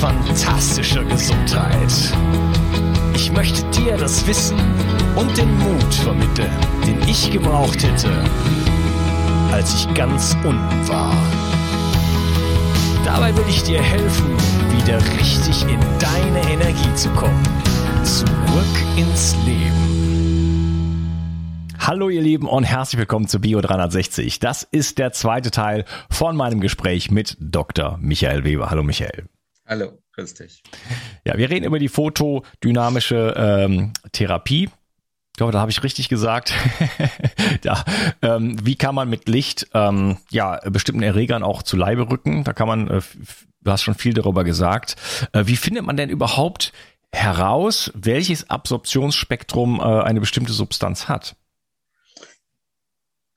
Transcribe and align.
fantastischer 0.00 1.04
Gesundheit. 1.04 1.92
Ich 3.14 3.30
möchte 3.32 3.62
dir 3.70 3.98
das 3.98 4.26
Wissen 4.26 4.58
und 5.14 5.36
den 5.36 5.54
Mut 5.58 5.94
vermitteln, 5.94 6.50
den 6.86 7.06
ich 7.06 7.30
gebraucht 7.30 7.82
hätte, 7.82 8.10
als 9.52 9.74
ich 9.74 9.92
ganz 9.92 10.34
unten 10.42 10.88
war. 10.88 11.12
Dabei 13.04 13.36
will 13.36 13.44
ich 13.50 13.62
dir 13.62 13.82
helfen, 13.82 14.30
wieder 14.74 14.98
richtig 15.18 15.64
in 15.64 15.78
deine 15.98 16.50
Energie 16.50 16.94
zu 16.94 17.10
kommen. 17.10 17.42
Zurück 18.02 18.26
ins 18.96 19.36
Leben. 19.44 21.10
Hallo 21.78 22.08
ihr 22.08 22.22
Lieben 22.22 22.48
und 22.48 22.64
herzlich 22.64 23.00
willkommen 23.00 23.28
zu 23.28 23.38
Bio 23.38 23.60
360. 23.60 24.38
Das 24.38 24.62
ist 24.62 24.96
der 24.96 25.12
zweite 25.12 25.50
Teil 25.50 25.84
von 26.08 26.36
meinem 26.36 26.62
Gespräch 26.62 27.10
mit 27.10 27.36
Dr. 27.38 27.98
Michael 28.00 28.44
Weber. 28.44 28.70
Hallo 28.70 28.82
Michael. 28.82 29.28
Hallo, 29.70 30.02
grüß 30.16 30.34
dich. 30.34 30.64
Ja, 31.24 31.38
wir 31.38 31.48
reden 31.48 31.64
über 31.64 31.78
die 31.78 31.86
fotodynamische 31.86 33.34
ähm, 33.36 33.92
Therapie. 34.10 34.64
Ich 34.64 35.36
glaube, 35.36 35.52
da 35.52 35.60
habe 35.60 35.70
ich 35.70 35.84
richtig 35.84 36.08
gesagt. 36.08 36.52
ja, 37.62 37.84
ähm, 38.20 38.56
wie 38.66 38.74
kann 38.74 38.96
man 38.96 39.08
mit 39.08 39.28
Licht 39.28 39.68
ähm, 39.72 40.16
ja 40.28 40.58
bestimmten 40.68 41.04
Erregern 41.04 41.44
auch 41.44 41.62
zu 41.62 41.76
Leibe 41.76 42.10
rücken? 42.10 42.42
Da 42.42 42.52
kann 42.52 42.66
man, 42.66 42.88
äh, 42.88 43.00
du 43.60 43.70
hast 43.70 43.84
schon 43.84 43.94
viel 43.94 44.12
darüber 44.12 44.42
gesagt. 44.42 44.96
Äh, 45.32 45.46
wie 45.46 45.54
findet 45.54 45.86
man 45.86 45.96
denn 45.96 46.10
überhaupt 46.10 46.72
heraus, 47.12 47.92
welches 47.94 48.50
Absorptionsspektrum 48.50 49.78
äh, 49.78 49.84
eine 49.84 50.18
bestimmte 50.18 50.52
Substanz 50.52 51.08
hat? 51.08 51.36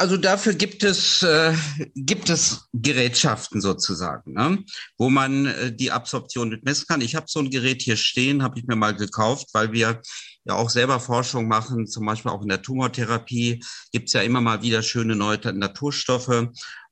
Also 0.03 0.17
dafür 0.17 0.53
gibt 0.53 0.83
es, 0.83 1.23
äh, 1.23 1.55
gibt 1.95 2.29
es 2.29 2.67
Gerätschaften 2.73 3.61
sozusagen, 3.61 4.33
ne? 4.33 4.61
wo 4.97 5.09
man 5.09 5.45
äh, 5.45 5.73
die 5.73 5.91
Absorption 5.91 6.49
mit 6.49 6.65
messen 6.65 6.87
kann. 6.89 6.99
Ich 6.99 7.15
habe 7.15 7.27
so 7.29 7.39
ein 7.39 7.49
Gerät 7.49 7.81
hier 7.81 7.95
stehen, 7.95 8.43
habe 8.43 8.59
ich 8.59 8.65
mir 8.65 8.75
mal 8.75 8.93
gekauft, 8.93 9.47
weil 9.53 9.71
wir 9.71 10.01
ja 10.43 10.55
auch 10.55 10.69
selber 10.69 10.99
Forschung 10.99 11.47
machen, 11.47 11.87
zum 11.87 12.05
Beispiel 12.05 12.31
auch 12.31 12.41
in 12.41 12.49
der 12.49 12.61
Tumortherapie 12.61 13.63
gibt 13.93 14.09
es 14.09 14.13
ja 14.13 14.21
immer 14.23 14.41
mal 14.41 14.61
wieder 14.61 14.83
schöne 14.83 15.15
neue 15.15 15.39
Naturstoffe. 15.53 16.49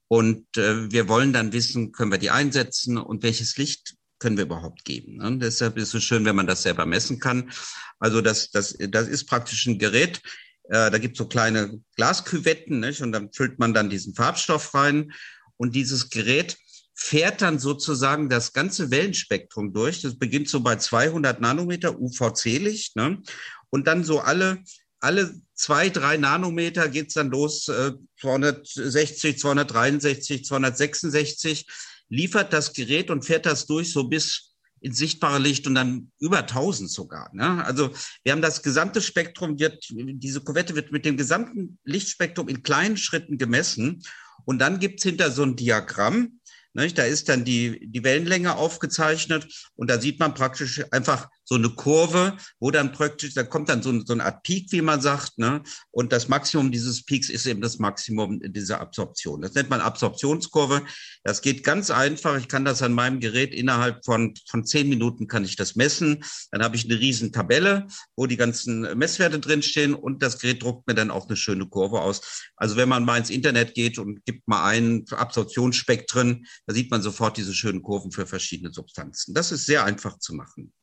Und 0.07 0.45
äh, 0.55 0.89
wir 0.89 1.09
wollen 1.09 1.33
dann 1.33 1.51
wissen, 1.51 1.91
können 1.91 2.13
wir 2.13 2.17
die 2.17 2.31
einsetzen 2.31 2.97
und 2.97 3.23
welches 3.23 3.57
Licht 3.57 3.95
können 4.19 4.37
wir 4.37 4.45
überhaupt 4.45 4.85
geben. 4.85 5.17
Ne? 5.17 5.37
Deshalb 5.37 5.75
ist 5.75 5.93
es 5.93 6.01
schön, 6.05 6.23
wenn 6.23 6.37
man 6.37 6.47
das 6.47 6.63
selber 6.63 6.85
messen 6.85 7.19
kann. 7.19 7.51
Also 7.99 8.21
das, 8.21 8.51
das, 8.51 8.77
das 8.79 9.09
ist 9.09 9.25
praktisch 9.25 9.65
ein 9.65 9.79
Gerät, 9.79 10.21
äh, 10.71 10.89
da 10.89 10.97
gibt 10.99 11.15
es 11.15 11.17
so 11.17 11.27
kleine 11.27 11.81
Glasküvetten 11.97 12.79
nicht? 12.79 13.01
und 13.01 13.11
dann 13.11 13.31
füllt 13.33 13.59
man 13.59 13.73
dann 13.73 13.89
diesen 13.89 14.15
Farbstoff 14.15 14.73
rein. 14.73 15.11
Und 15.57 15.75
dieses 15.75 16.09
Gerät 16.09 16.57
fährt 16.95 17.41
dann 17.41 17.59
sozusagen 17.59 18.29
das 18.29 18.53
ganze 18.53 18.89
Wellenspektrum 18.89 19.73
durch. 19.73 20.01
Das 20.01 20.17
beginnt 20.17 20.47
so 20.47 20.61
bei 20.61 20.77
200 20.77 21.41
Nanometer 21.41 21.99
UVC-Licht. 21.99 22.95
Ne? 22.95 23.21
Und 23.69 23.85
dann 23.85 24.05
so 24.05 24.21
alle, 24.21 24.63
alle 25.01 25.35
zwei, 25.55 25.89
drei 25.89 26.15
Nanometer 26.15 26.87
geht's 26.87 27.15
dann 27.15 27.31
los, 27.31 27.67
äh, 27.67 27.91
260, 28.21 29.39
263, 29.39 30.45
266, 30.45 31.67
liefert 32.07 32.53
das 32.53 32.71
Gerät 32.71 33.09
und 33.11 33.25
fährt 33.25 33.45
das 33.45 33.65
durch 33.65 33.91
so 33.91 34.05
bis 34.05 34.50
ins 34.81 34.97
sichtbare 34.97 35.39
Licht 35.39 35.67
und 35.67 35.75
dann 35.75 36.11
über 36.19 36.39
1000 36.39 36.89
sogar. 36.89 37.29
Ne? 37.33 37.63
Also 37.63 37.91
wir 38.23 38.33
haben 38.33 38.41
das 38.41 38.63
gesamte 38.63 38.99
Spektrum, 39.01 39.59
wird, 39.59 39.85
diese 39.89 40.41
Kuvette 40.41 40.75
wird 40.75 40.91
mit 40.91 41.05
dem 41.05 41.17
gesamten 41.17 41.77
Lichtspektrum 41.85 42.47
in 42.47 42.63
kleinen 42.63 42.97
Schritten 42.97 43.37
gemessen. 43.37 44.03
Und 44.43 44.59
dann 44.59 44.79
gibt's 44.79 45.03
hinter 45.03 45.29
so 45.29 45.43
ein 45.43 45.55
Diagramm, 45.55 46.40
ne? 46.73 46.91
da 46.93 47.03
ist 47.03 47.29
dann 47.29 47.43
die, 47.43 47.79
die 47.89 48.03
Wellenlänge 48.03 48.55
aufgezeichnet 48.55 49.47
und 49.75 49.89
da 49.89 49.99
sieht 49.99 50.19
man 50.19 50.33
praktisch 50.33 50.83
einfach 50.91 51.27
so 51.51 51.55
eine 51.55 51.69
Kurve, 51.69 52.37
wo 52.61 52.71
dann 52.71 52.93
praktisch, 52.93 53.33
da 53.33 53.43
kommt 53.43 53.67
dann 53.67 53.83
so, 53.83 54.05
so 54.05 54.13
eine 54.13 54.23
Art 54.23 54.41
Peak, 54.43 54.71
wie 54.71 54.81
man 54.81 55.01
sagt, 55.01 55.37
ne? 55.37 55.61
Und 55.91 56.13
das 56.13 56.29
Maximum 56.29 56.71
dieses 56.71 57.03
Peaks 57.03 57.29
ist 57.29 57.45
eben 57.45 57.59
das 57.59 57.77
Maximum 57.77 58.39
dieser 58.41 58.79
Absorption. 58.79 59.41
Das 59.41 59.53
nennt 59.53 59.69
man 59.69 59.81
Absorptionskurve. 59.81 60.83
Das 61.25 61.41
geht 61.41 61.65
ganz 61.65 61.91
einfach. 61.91 62.37
Ich 62.37 62.47
kann 62.47 62.63
das 62.63 62.81
an 62.81 62.93
meinem 62.93 63.19
Gerät 63.19 63.53
innerhalb 63.53 64.05
von, 64.05 64.33
von 64.49 64.65
zehn 64.65 64.87
Minuten 64.87 65.27
kann 65.27 65.43
ich 65.43 65.57
das 65.57 65.75
messen. 65.75 66.23
Dann 66.51 66.63
habe 66.63 66.77
ich 66.77 66.85
eine 66.85 66.97
riesen 66.97 67.33
Tabelle, 67.33 67.85
wo 68.15 68.27
die 68.27 68.37
ganzen 68.37 68.97
Messwerte 68.97 69.39
drinstehen 69.39 69.93
und 69.93 70.23
das 70.23 70.39
Gerät 70.39 70.63
druckt 70.63 70.87
mir 70.87 70.95
dann 70.95 71.11
auch 71.11 71.27
eine 71.27 71.35
schöne 71.35 71.67
Kurve 71.67 71.99
aus. 71.99 72.49
Also 72.55 72.77
wenn 72.77 72.87
man 72.87 73.03
mal 73.03 73.17
ins 73.17 73.29
Internet 73.29 73.73
geht 73.73 73.99
und 73.99 74.23
gibt 74.23 74.47
mal 74.47 74.69
ein 74.69 75.03
Absorptionsspektren, 75.11 76.45
da 76.67 76.73
sieht 76.73 76.91
man 76.91 77.01
sofort 77.01 77.37
diese 77.37 77.53
schönen 77.53 77.81
Kurven 77.81 78.11
für 78.11 78.25
verschiedene 78.25 78.71
Substanzen. 78.71 79.33
Das 79.33 79.51
ist 79.51 79.65
sehr 79.65 79.83
einfach 79.83 80.19
zu 80.19 80.33
machen. 80.33 80.73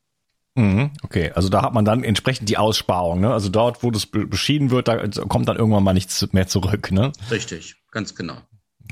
Mhm, 0.54 0.90
okay, 1.04 1.30
also 1.32 1.48
da 1.48 1.62
hat 1.62 1.72
man 1.72 1.84
dann 1.84 2.02
entsprechend 2.02 2.48
die 2.48 2.56
Aussparung, 2.56 3.20
ne? 3.20 3.32
Also 3.32 3.48
dort, 3.48 3.84
wo 3.84 3.92
das 3.92 4.06
beschieden 4.06 4.70
wird, 4.70 4.88
da 4.88 5.06
kommt 5.28 5.48
dann 5.48 5.56
irgendwann 5.56 5.84
mal 5.84 5.94
nichts 5.94 6.32
mehr 6.32 6.48
zurück, 6.48 6.90
ne? 6.90 7.12
Richtig, 7.30 7.76
ganz 7.92 8.14
genau. 8.16 8.38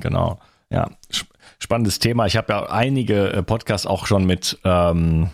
Genau, 0.00 0.38
ja. 0.70 0.90
Spannendes 1.58 1.98
Thema. 1.98 2.26
Ich 2.26 2.36
habe 2.36 2.52
ja 2.52 2.66
einige 2.70 3.32
äh, 3.32 3.42
Podcasts 3.42 3.86
auch 3.86 4.06
schon 4.06 4.26
mit 4.26 4.58
ähm, 4.62 5.30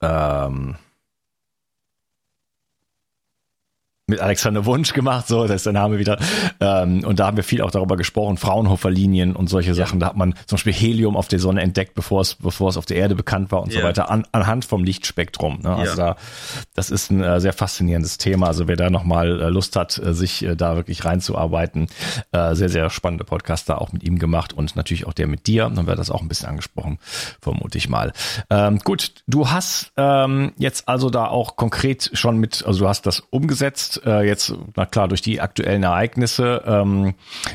ähm, 0.00 0.76
mit 4.08 4.20
Alexander 4.20 4.64
Wunsch 4.66 4.92
gemacht, 4.92 5.26
so, 5.26 5.48
das 5.48 5.56
ist 5.56 5.66
der 5.66 5.72
Name 5.72 5.98
wieder. 5.98 6.16
Ähm, 6.60 7.02
und 7.04 7.18
da 7.18 7.26
haben 7.26 7.36
wir 7.36 7.42
viel 7.42 7.60
auch 7.60 7.72
darüber 7.72 7.96
gesprochen, 7.96 8.36
Fraunhofer-Linien 8.36 9.34
und 9.34 9.48
solche 9.48 9.70
ja. 9.70 9.74
Sachen. 9.74 9.98
Da 9.98 10.06
hat 10.06 10.16
man 10.16 10.34
zum 10.46 10.56
Beispiel 10.56 10.72
Helium 10.72 11.16
auf 11.16 11.26
der 11.26 11.40
Sonne 11.40 11.60
entdeckt, 11.60 11.94
bevor 11.94 12.20
es, 12.20 12.36
bevor 12.36 12.68
es 12.68 12.76
auf 12.76 12.86
der 12.86 12.98
Erde 12.98 13.16
bekannt 13.16 13.50
war 13.50 13.62
und 13.62 13.72
ja. 13.72 13.80
so 13.80 13.86
weiter, 13.86 14.08
an, 14.08 14.24
anhand 14.30 14.64
vom 14.64 14.84
Lichtspektrum. 14.84 15.58
Ne? 15.62 15.74
Also 15.74 15.98
ja. 15.98 16.14
da, 16.14 16.16
das 16.74 16.90
ist 16.90 17.10
ein 17.10 17.20
äh, 17.20 17.40
sehr 17.40 17.52
faszinierendes 17.52 18.16
Thema. 18.18 18.46
Also 18.46 18.68
wer 18.68 18.76
da 18.76 18.90
nochmal 18.90 19.40
äh, 19.40 19.48
Lust 19.48 19.74
hat, 19.74 19.98
äh, 19.98 20.14
sich 20.14 20.44
äh, 20.44 20.54
da 20.54 20.76
wirklich 20.76 21.04
reinzuarbeiten, 21.04 21.88
äh, 22.30 22.54
sehr, 22.54 22.68
sehr 22.68 22.90
spannende 22.90 23.24
Podcast 23.24 23.68
da 23.68 23.76
auch 23.76 23.92
mit 23.92 24.04
ihm 24.04 24.20
gemacht 24.20 24.52
und 24.52 24.76
natürlich 24.76 25.08
auch 25.08 25.14
der 25.14 25.26
mit 25.26 25.48
dir. 25.48 25.68
Dann 25.74 25.88
wird 25.88 25.98
das 25.98 26.12
auch 26.12 26.22
ein 26.22 26.28
bisschen 26.28 26.48
angesprochen, 26.48 27.00
vermute 27.40 27.76
ich 27.76 27.88
mal. 27.88 28.12
Ähm, 28.50 28.78
gut, 28.78 29.14
du 29.26 29.50
hast 29.50 29.90
ähm, 29.96 30.52
jetzt 30.58 30.86
also 30.86 31.10
da 31.10 31.26
auch 31.26 31.56
konkret 31.56 32.08
schon 32.12 32.38
mit, 32.38 32.64
also 32.64 32.84
du 32.84 32.88
hast 32.88 33.04
das 33.06 33.18
umgesetzt 33.18 33.95
äh, 34.04 34.22
jetzt, 34.26 34.54
na 34.74 34.86
klar, 34.86 35.08
durch 35.08 35.22
die 35.22 35.40
aktuellen 35.40 35.82
Ereignisse. 35.82 36.62
Ähm, 36.66 37.14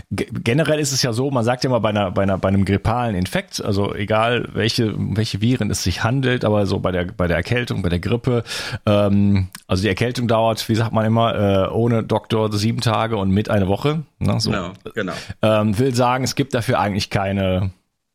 generell 0.09 0.79
ist 0.79 0.91
es 0.91 1.01
ja 1.01 1.13
so, 1.13 1.31
man 1.31 1.43
sagt 1.43 1.63
ja 1.63 1.69
mal 1.69 1.79
bei 1.79 1.89
einer, 1.89 2.11
bei 2.11 2.23
einer, 2.23 2.37
bei 2.37 2.49
einem 2.49 2.65
grippalen 2.65 3.15
Infekt, 3.15 3.63
also 3.63 3.93
egal 3.93 4.47
welche, 4.53 4.93
welche 4.97 5.41
Viren 5.41 5.69
es 5.69 5.83
sich 5.83 6.03
handelt, 6.03 6.45
aber 6.45 6.65
so 6.65 6.79
bei 6.79 6.91
der, 6.91 7.05
bei 7.05 7.27
der 7.27 7.37
Erkältung, 7.37 7.81
bei 7.81 7.89
der 7.89 7.99
Grippe, 7.99 8.43
ähm, 8.85 9.49
also 9.67 9.83
die 9.83 9.89
Erkältung 9.89 10.27
dauert, 10.27 10.67
wie 10.69 10.75
sagt 10.75 10.93
man 10.93 11.05
immer, 11.05 11.35
äh, 11.35 11.69
ohne 11.69 12.03
Doktor 12.03 12.51
sieben 12.51 12.81
Tage 12.81 13.17
und 13.17 13.31
mit 13.31 13.49
eine 13.49 13.67
Woche. 13.67 14.03
Ne, 14.19 14.39
so. 14.39 14.51
Genau, 14.51 14.71
genau. 14.93 15.13
Ähm, 15.41 15.77
will 15.77 15.93
sagen, 15.93 16.23
es 16.23 16.35
gibt 16.35 16.53
dafür 16.53 16.79
eigentlich 16.79 17.09
keine, 17.09 17.71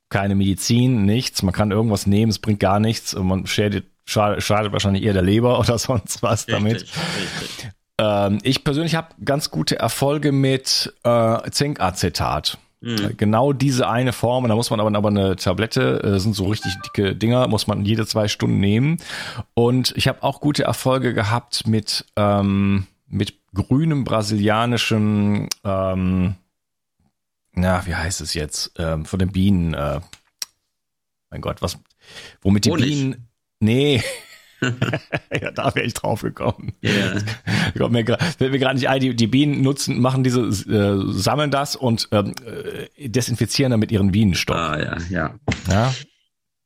keine 0.09 0.35
Medizin, 0.35 1.05
nichts. 1.05 1.43
Man 1.43 1.55
kann 1.55 1.71
irgendwas 1.71 2.07
nehmen, 2.07 2.31
es 2.31 2.39
bringt 2.39 2.61
gar 2.61 2.81
nichts 2.81 3.15
und 3.15 3.27
man 3.27 3.47
schädigt 3.47 3.87
schadet, 4.07 4.43
schadet 4.43 4.73
wahrscheinlich 4.73 5.05
eher 5.05 5.13
der 5.13 5.23
Leber 5.23 5.59
oder 5.61 5.79
sonst 5.79 6.23
was 6.23 6.47
damit. 6.47 6.75
Richtig, 6.75 6.93
richtig. 7.41 7.71
Ähm, 7.99 8.39
ich 8.43 8.65
persönlich 8.65 8.95
habe 8.95 9.09
ganz 9.25 9.51
gute 9.51 9.79
Erfolge 9.79 10.33
mit 10.33 10.93
äh, 11.03 11.51
Zinkacetat. 11.51 12.59
Mhm. 12.81 13.17
Genau 13.17 13.53
diese 13.53 13.89
eine 13.89 14.13
Form, 14.13 14.45
und 14.45 14.51
da 14.51 14.55
muss 14.55 14.71
man 14.71 14.81
aber, 14.81 14.95
aber 14.95 15.09
eine 15.09 15.37
Tablette, 15.37 16.03
äh, 16.03 16.19
sind 16.21 16.35
so 16.35 16.47
richtig 16.47 16.75
dicke 16.85 17.17
Dinger, 17.17 17.49
muss 17.49 17.67
man 17.67 17.85
jede 17.85 18.07
zwei 18.07 18.29
Stunden 18.29 18.61
nehmen. 18.61 18.99
Und 19.55 19.95
ich 19.97 20.09
habe 20.09 20.23
auch 20.23 20.41
gute 20.41 20.65
Erfolge 20.65 21.15
gehabt 21.15 21.67
mit, 21.67 22.05
ähm, 22.17 22.87
mit 23.09 23.35
grünem 23.55 24.05
brasilianischem, 24.05 25.49
ähm, 25.65 26.35
na, 27.53 27.87
wie 27.87 27.95
heißt 27.95 28.21
es 28.21 28.35
jetzt, 28.35 28.73
ähm, 28.79 29.07
von 29.07 29.19
den 29.19 29.33
Bienen, 29.33 29.73
äh, 29.73 30.01
mein 31.31 31.41
Gott, 31.41 31.63
was, 31.63 31.79
womit 32.43 32.67
die 32.67 32.71
Honig. 32.71 32.87
Bienen, 32.87 33.29
nee, 33.59 34.03
ja, 35.41 35.51
da 35.51 35.75
wäre 35.75 35.87
ich 35.87 35.95
drauf 35.95 36.23
gekommen. 36.23 36.73
Yeah. 36.83 37.21
Kommt 37.77 37.93
mir 37.93 38.05
fällt 38.39 38.53
mir 38.53 38.59
gerade 38.59 38.77
nicht 38.77 38.89
ein, 38.89 39.01
die, 39.01 39.15
die 39.15 39.27
Bienen 39.27 39.63
nutzen, 39.63 40.01
machen 40.01 40.25
diese, 40.25 40.41
äh, 40.41 41.13
sammeln 41.13 41.51
das 41.51 41.77
und 41.77 42.09
ähm, 42.13 42.35
äh, 42.97 43.09
desinfizieren 43.09 43.71
damit 43.71 43.93
ihren 43.93 44.13
Bienenstock. 44.13 44.57
Ah, 44.57 44.79
ja, 44.79 44.97
ja. 45.11 45.35
Ja, 45.71 45.95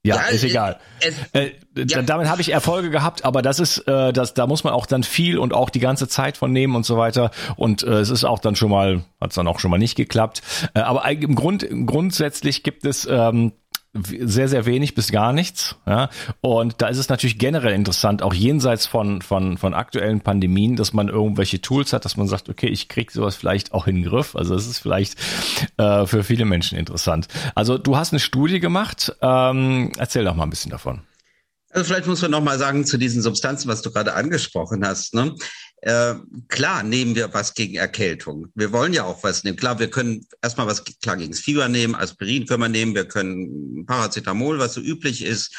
ja, 0.03 0.17
ja 0.17 0.23
ist 0.29 0.45
egal. 0.45 0.79
Es, 1.01 1.15
äh, 1.33 1.53
ja. 1.77 2.03
Damit 2.03 2.29
habe 2.29 2.41
ich 2.41 2.53
Erfolge 2.53 2.91
gehabt, 2.91 3.25
aber 3.25 3.43
das 3.43 3.61
ist, 3.61 3.79
äh, 3.87 4.13
das, 4.13 4.35
da 4.35 4.47
muss 4.47 4.65
man 4.65 4.73
auch 4.73 4.87
dann 4.87 5.03
viel 5.03 5.39
und 5.39 5.53
auch 5.53 5.71
die 5.71 5.81
ganze 5.81 6.09
Zeit 6.09 6.37
von 6.37 6.53
nehmen 6.53 6.75
und 6.75 6.87
so 6.87 6.97
weiter. 6.97 7.31
Und 7.57 7.83
äh, 7.83 8.01
es 8.01 8.11
ist 8.11 8.25
auch 8.25 8.39
dann 8.39 8.57
schon 8.57 8.71
mal, 8.71 9.03
hat 9.21 9.31
es 9.31 9.37
dann 9.37 9.47
auch 9.47 9.61
schon 9.61 9.71
mal 9.71 9.79
nicht 9.79 9.97
geklappt. 9.97 10.43
Äh, 10.75 10.81
aber 10.81 11.09
im 11.11 11.35
Grund, 11.35 11.67
grundsätzlich 11.87 12.63
gibt 12.63 12.87
es 12.87 13.07
ähm, 13.11 13.53
sehr, 13.93 14.49
sehr 14.49 14.67
wenig 14.67 14.95
bis 14.95 15.11
gar 15.11 15.33
nichts. 15.33 15.77
Ja? 15.87 16.11
Und 16.41 16.81
da 16.81 16.89
ist 16.89 16.99
es 16.99 17.09
natürlich 17.09 17.39
generell 17.39 17.75
interessant, 17.75 18.23
auch 18.23 18.35
jenseits 18.35 18.87
von, 18.87 19.21
von, 19.21 19.59
von 19.59 19.75
aktuellen 19.75 20.21
Pandemien, 20.21 20.77
dass 20.77 20.93
man 20.93 21.09
irgendwelche 21.09 21.61
Tools 21.61 21.93
hat, 21.93 22.05
dass 22.05 22.17
man 22.17 22.29
sagt, 22.29 22.49
okay, 22.49 22.69
ich 22.69 22.89
krieg 22.89 23.11
sowas 23.11 23.37
vielleicht 23.37 23.73
auch 23.73 23.87
in 23.87 23.97
den 23.97 24.05
Griff. 24.05 24.37
Also 24.37 24.55
es 24.55 24.67
ist 24.67 24.79
vielleicht 24.79 25.17
äh, 25.77 26.07
für 26.07 26.23
viele 26.23 26.45
Menschen 26.45 26.79
interessant. 26.79 27.27
Also 27.55 27.79
du 27.79 27.97
hast 27.97 28.13
eine 28.13 28.21
Studie 28.21 28.61
gemacht. 28.61 29.17
Ähm, 29.21 29.93
erzähl 29.99 30.25
doch 30.25 30.35
mal 30.35 30.45
ein 30.45 30.51
bisschen 30.51 30.71
davon. 30.71 31.03
Also 31.73 31.85
vielleicht 31.85 32.09
muss 32.09 32.21
man 32.23 32.33
noch 32.33 32.43
mal 32.43 32.59
sagen 32.59 32.85
zu 32.85 32.99
diesen 32.99 33.23
Substanzen, 33.23 33.69
was 33.69 33.81
du 33.81 33.93
gerade 33.93 34.15
angesprochen 34.15 34.85
hast. 34.85 35.15
Ne? 35.15 35.35
Äh, 35.83 36.15
klar 36.49 36.83
nehmen 36.83 37.15
wir 37.15 37.33
was 37.33 37.55
gegen 37.55 37.77
Erkältung. 37.77 38.49
Wir 38.55 38.73
wollen 38.73 38.93
ja 38.93 39.05
auch 39.05 39.23
was 39.23 39.45
nehmen. 39.45 39.57
Klar, 39.57 39.79
wir 39.79 39.89
können 39.89 40.27
erstmal 40.43 40.67
was 40.67 40.85
klar 40.85 41.17
gegen 41.17 41.31
das 41.31 41.41
Fieber 41.41 41.69
nehmen, 41.69 41.95
Aspirin 41.95 42.47
können 42.47 42.63
wir 42.63 42.69
nehmen, 42.69 42.95
wir 42.95 43.07
können 43.07 43.87
Paracetamol, 43.87 44.59
was 44.59 44.75
so 44.75 44.81
üblich 44.81 45.25
ist, 45.25 45.55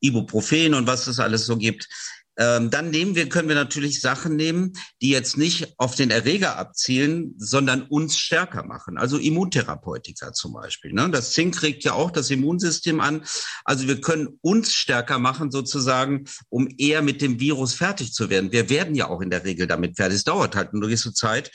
Ibuprofen 0.00 0.74
und 0.74 0.86
was 0.86 1.06
es 1.06 1.18
alles 1.18 1.46
so 1.46 1.56
gibt. 1.56 1.88
Ähm, 2.36 2.70
dann 2.70 2.90
nehmen 2.90 3.14
wir, 3.14 3.28
können 3.28 3.48
wir 3.48 3.54
natürlich 3.54 4.00
Sachen 4.00 4.36
nehmen, 4.36 4.72
die 5.00 5.10
jetzt 5.10 5.36
nicht 5.36 5.74
auf 5.78 5.94
den 5.94 6.10
Erreger 6.10 6.56
abzielen, 6.56 7.34
sondern 7.36 7.82
uns 7.82 8.18
stärker 8.18 8.64
machen. 8.64 8.98
Also 8.98 9.18
Immuntherapeutika 9.18 10.32
zum 10.32 10.52
Beispiel. 10.52 10.92
Ne? 10.92 11.10
Das 11.10 11.32
Zink 11.32 11.62
regt 11.62 11.84
ja 11.84 11.92
auch 11.92 12.10
das 12.10 12.30
Immunsystem 12.30 13.00
an. 13.00 13.24
Also 13.64 13.86
wir 13.86 14.00
können 14.00 14.38
uns 14.40 14.72
stärker 14.72 15.18
machen 15.18 15.50
sozusagen, 15.50 16.24
um 16.48 16.68
eher 16.76 17.02
mit 17.02 17.22
dem 17.22 17.38
Virus 17.38 17.74
fertig 17.74 18.12
zu 18.12 18.30
werden. 18.30 18.50
Wir 18.50 18.68
werden 18.68 18.94
ja 18.94 19.08
auch 19.08 19.20
in 19.20 19.30
der 19.30 19.44
Regel 19.44 19.66
damit 19.66 19.96
fertig. 19.96 20.16
Es 20.16 20.24
dauert 20.24 20.56
halt 20.56 20.72
nur 20.72 20.82
gewisse 20.82 21.14
Zeit. 21.14 21.52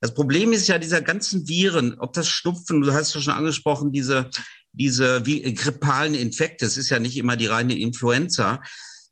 Das 0.00 0.14
Problem 0.14 0.52
ist 0.52 0.68
ja 0.68 0.78
dieser 0.78 1.00
ganzen 1.00 1.48
Viren, 1.48 1.94
ob 1.98 2.12
das 2.12 2.28
Schnupfen, 2.28 2.82
du 2.82 2.92
hast 2.92 3.14
ja 3.14 3.20
schon 3.20 3.34
angesprochen, 3.34 3.92
diese 3.92 4.30
diese 4.72 5.26
wie, 5.26 5.54
grippalen 5.54 6.14
Infekte, 6.14 6.66
es 6.66 6.76
ist 6.76 6.90
ja 6.90 6.98
nicht 6.98 7.16
immer 7.16 7.36
die 7.36 7.46
reine 7.46 7.76
Influenza, 7.76 8.60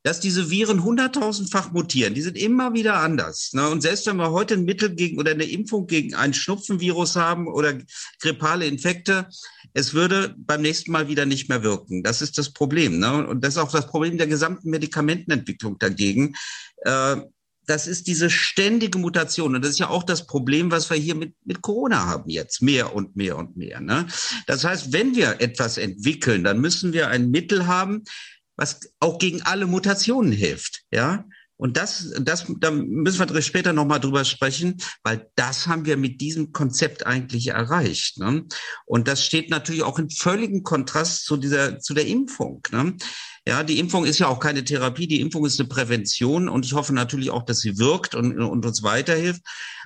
dass 0.06 0.20
diese 0.20 0.50
Viren 0.50 0.85
hunderttausendfach 0.85 1.73
mutieren. 1.73 2.14
Die 2.14 2.23
sind 2.23 2.38
immer 2.38 2.75
wieder 2.75 3.00
anders. 3.00 3.53
Ne? 3.55 3.69
Und 3.69 3.81
selbst 3.81 4.06
wenn 4.06 4.19
wir 4.19 4.31
heute 4.31 4.55
ein 4.55 4.64
Mittel 4.64 4.94
gegen 4.94 5.19
oder 5.19 5.32
eine 5.32 5.43
Impfung 5.43 5.88
gegen 5.88 6.14
ein 6.14 6.32
Schnupfenvirus 6.32 7.17
haben 7.17 7.49
oder 7.49 7.76
grippale 8.20 8.69
Infekte, 8.69 9.26
es 9.75 9.94
würde 9.94 10.32
beim 10.38 10.62
nächsten 10.62 10.93
Mal 10.93 11.08
wieder 11.08 11.26
nicht 11.26 11.49
mehr 11.49 11.64
wirken. 11.64 12.05
Das 12.05 12.23
ist 12.23 12.38
das 12.38 12.53
Problem. 12.53 13.00
Ne? 13.00 13.26
Und 13.26 13.43
das 13.43 13.55
ist 13.55 13.58
auch 13.58 13.73
das 13.73 13.88
Problem 13.88 14.17
der 14.17 14.29
gesamten 14.29 14.70
Medikamentenentwicklung 14.70 15.76
dagegen. 15.81 16.37
Äh, 16.82 17.17
das 17.67 17.88
ist 17.88 18.06
diese 18.06 18.31
ständige 18.31 18.99
Mutation. 18.99 19.56
Und 19.56 19.64
das 19.64 19.73
ist 19.73 19.81
ja 19.81 19.88
auch 19.88 20.05
das 20.05 20.29
Problem, 20.29 20.70
was 20.70 20.88
wir 20.88 20.97
hier 20.97 21.17
mit, 21.17 21.35
mit 21.44 21.62
Corona 21.62 22.06
haben 22.06 22.31
jetzt. 22.31 22.62
Mehr 22.62 22.94
und 22.94 23.17
mehr 23.17 23.37
und 23.37 23.56
mehr. 23.56 23.81
Ne? 23.81 24.06
Das 24.47 24.62
heißt, 24.62 24.93
wenn 24.93 25.17
wir 25.17 25.41
etwas 25.41 25.79
entwickeln, 25.79 26.44
dann 26.44 26.61
müssen 26.61 26.93
wir 26.93 27.09
ein 27.09 27.29
Mittel 27.32 27.67
haben, 27.67 28.05
was 28.56 28.81
auch 29.00 29.19
gegen 29.19 29.43
alle 29.43 29.67
Mutationen 29.67 30.32
hilft, 30.32 30.82
ja. 30.91 31.25
Und 31.58 31.79
das, 31.79 32.12
das, 32.20 32.44
da 32.58 32.70
müssen 32.70 33.35
wir 33.35 33.43
später 33.43 33.73
nochmal 33.73 34.00
drüber 34.00 34.25
sprechen, 34.25 34.76
weil 35.03 35.31
das 35.37 35.67
haben 35.67 35.87
wir 35.87 35.97
mit 35.97 36.20
diesem 36.20 36.53
Konzept 36.53 37.06
eigentlich 37.06 37.49
erreicht. 37.49 38.19
Ne? 38.19 38.44
Und 38.85 39.08
das 39.08 39.25
steht 39.25 39.49
natürlich 39.49 39.82
auch 39.82 39.99
in 39.99 40.11
völligem 40.11 40.64
Kontrast 40.64 41.25
zu 41.25 41.38
dieser, 41.38 41.79
zu 41.79 41.94
der 41.94 42.06
Impfung. 42.06 42.62
Ne? 42.73 42.94
Ja, 43.49 43.62
die 43.62 43.79
Impfung 43.79 44.05
ist 44.05 44.19
ja 44.19 44.26
auch 44.26 44.41
keine 44.41 44.64
Therapie, 44.64 45.06
die 45.06 45.20
Impfung 45.20 45.47
ist 45.47 45.59
eine 45.59 45.69
Prävention 45.69 46.49
und 46.49 46.66
ich 46.66 46.75
hoffe 46.75 46.92
natürlich 46.92 47.31
auch, 47.31 47.45
dass 47.45 47.61
sie 47.61 47.78
wirkt 47.78 48.14
und, 48.14 48.38
und 48.38 48.66
uns 48.66 48.83
weiterhilft 48.83 49.40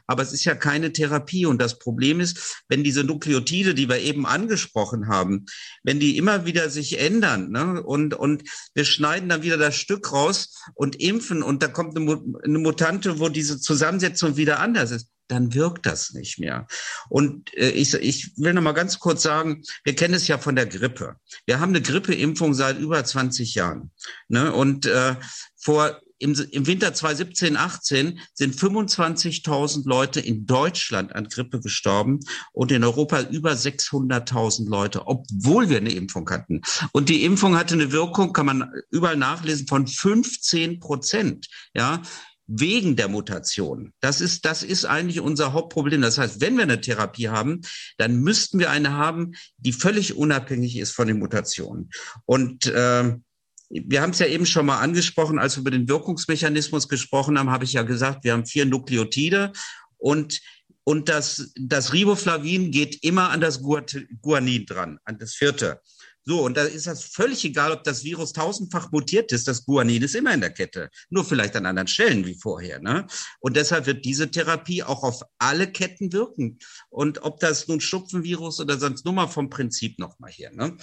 aber 0.07 0.23
es 0.23 0.33
ist 0.33 0.45
ja 0.45 0.55
keine 0.55 0.93
Therapie. 0.93 1.47
Und 1.47 1.61
das 1.61 1.79
Problem 1.79 2.21
ist, 2.21 2.63
wenn 2.69 2.85
diese 2.85 3.05
Nukleotide, 3.05 3.75
die 3.75 3.89
wir 3.89 3.99
eben 3.99 4.27
angesprochen 4.27 5.09
haben, 5.09 5.47
wenn 5.83 6.01
die 6.01 6.17
immer 6.17 6.47
wieder 6.47 6.71
sich 6.71 6.99
ändern 7.01 7.51
ne, 7.51 7.83
und, 7.83 8.15
und 8.15 8.45
wir 8.75 8.85
schneiden 8.85 9.29
dann 9.29 9.43
wieder 9.43 9.59
das 9.59 9.77
Stück 9.77 10.13
raus 10.13 10.63
und 10.75 11.01
impfen 11.01 11.43
und 11.43 11.63
da 11.63 11.69
kommt 11.69 11.97
eine, 11.97 12.23
eine 12.45 12.59
Mutante, 12.59 13.19
wo 13.19 13.29
diese 13.29 13.61
Zusammensetzung 13.61 14.37
wieder 14.37 14.61
anders 14.61 14.91
ist, 14.91 15.09
dann 15.31 15.55
wirkt 15.55 15.87
das 15.87 16.13
nicht 16.13 16.39
mehr. 16.39 16.67
Und 17.09 17.55
äh, 17.57 17.71
ich, 17.71 17.95
ich 17.95 18.37
will 18.37 18.53
noch 18.53 18.63
mal 18.63 18.73
ganz 18.73 18.99
kurz 18.99 19.23
sagen, 19.23 19.63
wir 19.85 19.95
kennen 19.95 20.15
es 20.15 20.29
ja 20.29 20.39
von 20.39 20.57
der 20.57 20.67
Grippe. 20.67 21.17
Wir 21.47 21.61
haben 21.61 21.71
eine 21.71 21.83
Grippeimpfung 21.83 22.55
seit 22.55 22.79
über 22.79 23.05
20 23.05 23.55
Jahren. 23.55 23.91
Ne? 24.29 24.53
Und 24.53 24.87
äh, 24.87 25.17
vor 25.57 26.01
im, 26.21 26.35
im 26.53 26.67
Winter 26.67 26.95
2017, 26.95 27.57
18 27.57 28.21
sind 28.35 28.55
25.000 28.55 29.89
Leute 29.89 30.21
in 30.21 30.47
Deutschland 30.47 31.15
an 31.15 31.29
Grippe 31.29 31.61
gestorben 31.61 32.21
und 32.53 32.71
in 32.71 32.85
Europa 32.85 33.23
über 33.23 33.53
600.000 33.53 34.69
Leute, 34.69 35.07
obwohl 35.07 35.69
wir 35.69 35.79
eine 35.79 35.93
Impfung 35.93 36.29
hatten. 36.31 36.61
Und 36.93 37.09
die 37.09 37.25
Impfung 37.25 37.57
hatte 37.57 37.75
eine 37.75 37.91
Wirkung, 37.91 38.33
kann 38.33 38.47
man 38.47 38.71
überall 38.91 39.17
nachlesen, 39.17 39.67
von 39.67 39.87
15 39.87 40.79
Prozent. 40.79 41.49
Ja, 41.75 42.03
wegen 42.53 42.97
der 42.97 43.09
Mutation. 43.09 43.93
Das 44.01 44.21
ist, 44.21 44.45
das 44.45 44.65
ist 44.65 44.85
eigentlich 44.85 45.21
unser 45.21 45.53
Hauptproblem. 45.53 46.03
Das 46.03 46.19
heißt, 46.19 46.41
wenn 46.41 46.57
wir 46.57 46.65
eine 46.65 46.81
Therapie 46.81 47.29
haben, 47.29 47.61
dann 47.97 48.17
müssten 48.17 48.59
wir 48.59 48.71
eine 48.71 48.93
haben, 48.93 49.33
die 49.57 49.73
völlig 49.73 50.17
unabhängig 50.17 50.77
ist 50.77 50.91
von 50.91 51.07
den 51.07 51.21
Mutationen. 51.21 51.91
Und 52.27 52.67
äh, 52.67 53.15
wir 53.71 54.03
haben 54.03 54.11
es 54.11 54.19
ja 54.19 54.27
eben 54.27 54.47
schon 54.47 54.67
mal 54.67 54.81
angesprochen, 54.81 55.39
als 55.39 55.57
wir 55.57 55.61
über 55.61 55.71
den 55.71 55.89
Wirkungsmechanismus 55.89 56.89
gesprochen 56.89 57.39
haben, 57.39 57.51
habe 57.51 57.65
ich 57.65 57.73
ja 57.73 57.83
gesagt, 57.83 58.25
wir 58.25 58.33
haben 58.33 58.47
vier 58.47 58.67
Nukleotide 58.67 59.53
und 59.97 60.41
und 60.83 61.09
das, 61.09 61.53
das 61.57 61.93
Riboflavin 61.93 62.73
geht 62.73 63.05
immer 63.05 63.31
an 63.31 63.41
das 63.41 63.61
Guanin 63.63 64.67
dran, 64.67 64.99
an 65.05 65.19
das 65.19 65.35
vierte. 65.35 65.81
So, 66.25 66.45
und 66.45 66.57
da 66.57 66.65
ist 66.65 66.87
das 66.87 67.05
völlig 67.05 67.45
egal, 67.45 67.73
ob 67.73 67.85
das 67.85 68.03
Virus 68.03 68.33
tausendfach 68.33 68.91
mutiert 68.91 69.31
ist. 69.33 69.47
Das 69.47 69.65
Guanin 69.65 70.03
ist 70.03 70.15
immer 70.15 70.35
in 70.35 70.41
der 70.41 70.53
Kette. 70.53 70.91
Nur 71.09 71.25
vielleicht 71.25 71.57
an 71.57 71.67
anderen 71.67 71.87
Stellen 71.87 72.27
wie 72.27 72.35
vorher. 72.35 72.81
Ne? 72.81 73.07
Und 73.41 73.57
deshalb 73.57 73.87
wird 73.87 74.05
diese 74.05 74.31
Therapie 74.31 74.83
auch 74.83 75.03
auf 75.03 75.23
alle 75.39 75.71
Ketten 75.71 76.13
wirken. 76.13 76.59
Und 76.89 77.23
ob 77.23 77.41
das 77.41 77.69
nun 77.69 77.81
Schnupfenvirus 77.81 78.61
oder 78.61 78.79
sonst 78.79 79.05
nur 79.05 79.15
mal 79.15 79.29
vom 79.29 79.49
Prinzip 79.49 79.99
nochmal 79.99 80.31
hier, 80.31 80.51
ne? 80.51 80.77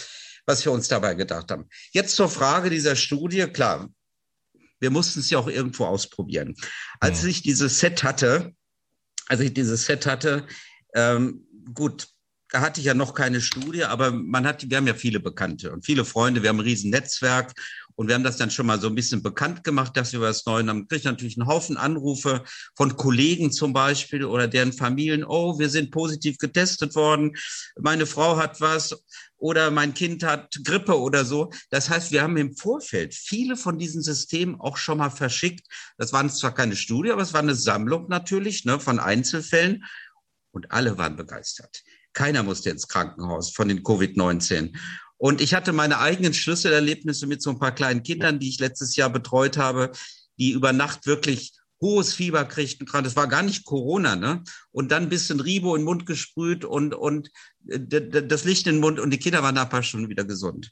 Was 0.47 0.65
wir 0.65 0.71
uns 0.71 0.87
dabei 0.87 1.13
gedacht 1.13 1.51
haben. 1.51 1.69
Jetzt 1.91 2.15
zur 2.15 2.29
Frage 2.29 2.69
dieser 2.71 2.95
Studie. 2.95 3.45
Klar, 3.47 3.89
wir 4.79 4.89
mussten 4.89 5.19
es 5.19 5.29
ja 5.29 5.37
auch 5.37 5.47
irgendwo 5.47 5.85
ausprobieren. 5.85 6.55
Als 6.99 7.23
ich 7.23 7.43
dieses 7.43 7.79
Set 7.79 8.03
hatte, 8.03 8.53
als 9.27 9.41
ich 9.41 9.53
dieses 9.53 9.85
Set 9.85 10.05
hatte, 10.05 10.47
ähm, 10.95 11.45
gut, 11.73 12.07
da 12.49 12.61
hatte 12.61 12.79
ich 12.79 12.85
ja 12.85 12.93
noch 12.93 13.13
keine 13.13 13.41
Studie, 13.41 13.83
aber 13.83 14.11
man 14.11 14.47
hat, 14.47 14.69
wir 14.69 14.77
haben 14.77 14.87
ja 14.87 14.93
viele 14.93 15.19
Bekannte 15.19 15.71
und 15.71 15.85
viele 15.85 16.05
Freunde, 16.05 16.41
wir 16.41 16.49
haben 16.49 16.59
ein 16.59 16.65
riesen 16.65 16.91
Netzwerk 16.91 17.53
und 17.95 18.07
wir 18.07 18.15
haben 18.15 18.23
das 18.23 18.37
dann 18.37 18.51
schon 18.51 18.67
mal 18.67 18.79
so 18.79 18.87
ein 18.87 18.95
bisschen 18.95 19.23
bekannt 19.23 19.63
gemacht, 19.63 19.97
dass 19.97 20.13
wir 20.13 20.21
was 20.21 20.45
Neues 20.45 20.67
haben. 20.67 20.87
Kriegt 20.87 21.05
natürlich 21.05 21.37
einen 21.37 21.47
Haufen 21.47 21.77
Anrufe 21.77 22.43
von 22.75 22.95
Kollegen 22.95 23.51
zum 23.51 23.73
Beispiel 23.73 24.23
oder 24.23 24.47
deren 24.47 24.71
Familien. 24.71 25.25
Oh, 25.25 25.57
wir 25.57 25.67
sind 25.67 25.89
positiv 25.89 26.37
getestet 26.37 26.95
worden. 26.95 27.35
Meine 27.75 28.05
Frau 28.05 28.37
hat 28.37 28.61
was 28.61 28.95
oder 29.37 29.71
mein 29.71 29.95
Kind 29.95 30.23
hat 30.23 30.59
Grippe 30.63 30.99
oder 30.99 31.25
so. 31.25 31.51
Das 31.71 31.89
heißt, 31.89 32.11
wir 32.11 32.21
haben 32.21 32.37
im 32.37 32.55
Vorfeld 32.55 33.15
viele 33.15 33.57
von 33.57 33.79
diesen 33.79 34.03
Systemen 34.03 34.59
auch 34.59 34.77
schon 34.77 34.99
mal 34.99 35.09
verschickt. 35.09 35.65
Das 35.97 36.13
waren 36.13 36.29
zwar 36.29 36.53
keine 36.53 36.75
Studie, 36.75 37.11
aber 37.11 37.23
es 37.23 37.33
war 37.33 37.41
eine 37.41 37.55
Sammlung 37.55 38.07
natürlich 38.09 38.63
ne, 38.63 38.79
von 38.79 38.99
Einzelfällen 38.99 39.83
und 40.51 40.71
alle 40.71 40.99
waren 40.99 41.15
begeistert. 41.15 41.83
Keiner 42.17 42.41
musste 42.41 42.71
ins 42.71 42.87
Krankenhaus 42.87 43.51
von 43.51 43.67
den 43.67 43.83
Covid-19. 43.83 44.75
Und 45.17 45.39
ich 45.39 45.53
hatte 45.53 45.71
meine 45.71 45.99
eigenen 45.99 46.33
Schlüsselerlebnisse 46.33 47.27
mit 47.27 47.43
so 47.43 47.51
ein 47.51 47.59
paar 47.59 47.75
kleinen 47.75 48.01
Kindern, 48.01 48.39
die 48.39 48.49
ich 48.49 48.59
letztes 48.59 48.95
Jahr 48.95 49.11
betreut 49.11 49.55
habe, 49.55 49.91
die 50.39 50.49
über 50.49 50.73
Nacht 50.73 51.05
wirklich 51.05 51.53
hohes 51.79 52.15
Fieber 52.15 52.43
kriegten. 52.45 52.87
Das 53.03 53.15
war 53.15 53.27
gar 53.27 53.43
nicht 53.43 53.65
Corona, 53.65 54.15
ne? 54.15 54.43
Und 54.71 54.91
dann 54.91 55.03
ein 55.03 55.09
bisschen 55.09 55.39
Ribo 55.39 55.75
in 55.75 55.81
den 55.81 55.85
Mund 55.85 56.07
gesprüht 56.07 56.65
und, 56.65 56.95
und 56.95 57.29
äh, 57.67 57.79
das 57.79 58.45
Licht 58.45 58.65
in 58.65 58.77
den 58.77 58.81
Mund 58.81 58.99
und 58.99 59.11
die 59.11 59.19
Kinder 59.19 59.43
waren 59.43 59.53
nach 59.53 59.65
ein 59.65 59.69
paar 59.69 59.83
Stunden 59.83 60.09
wieder 60.09 60.25
gesund. 60.25 60.71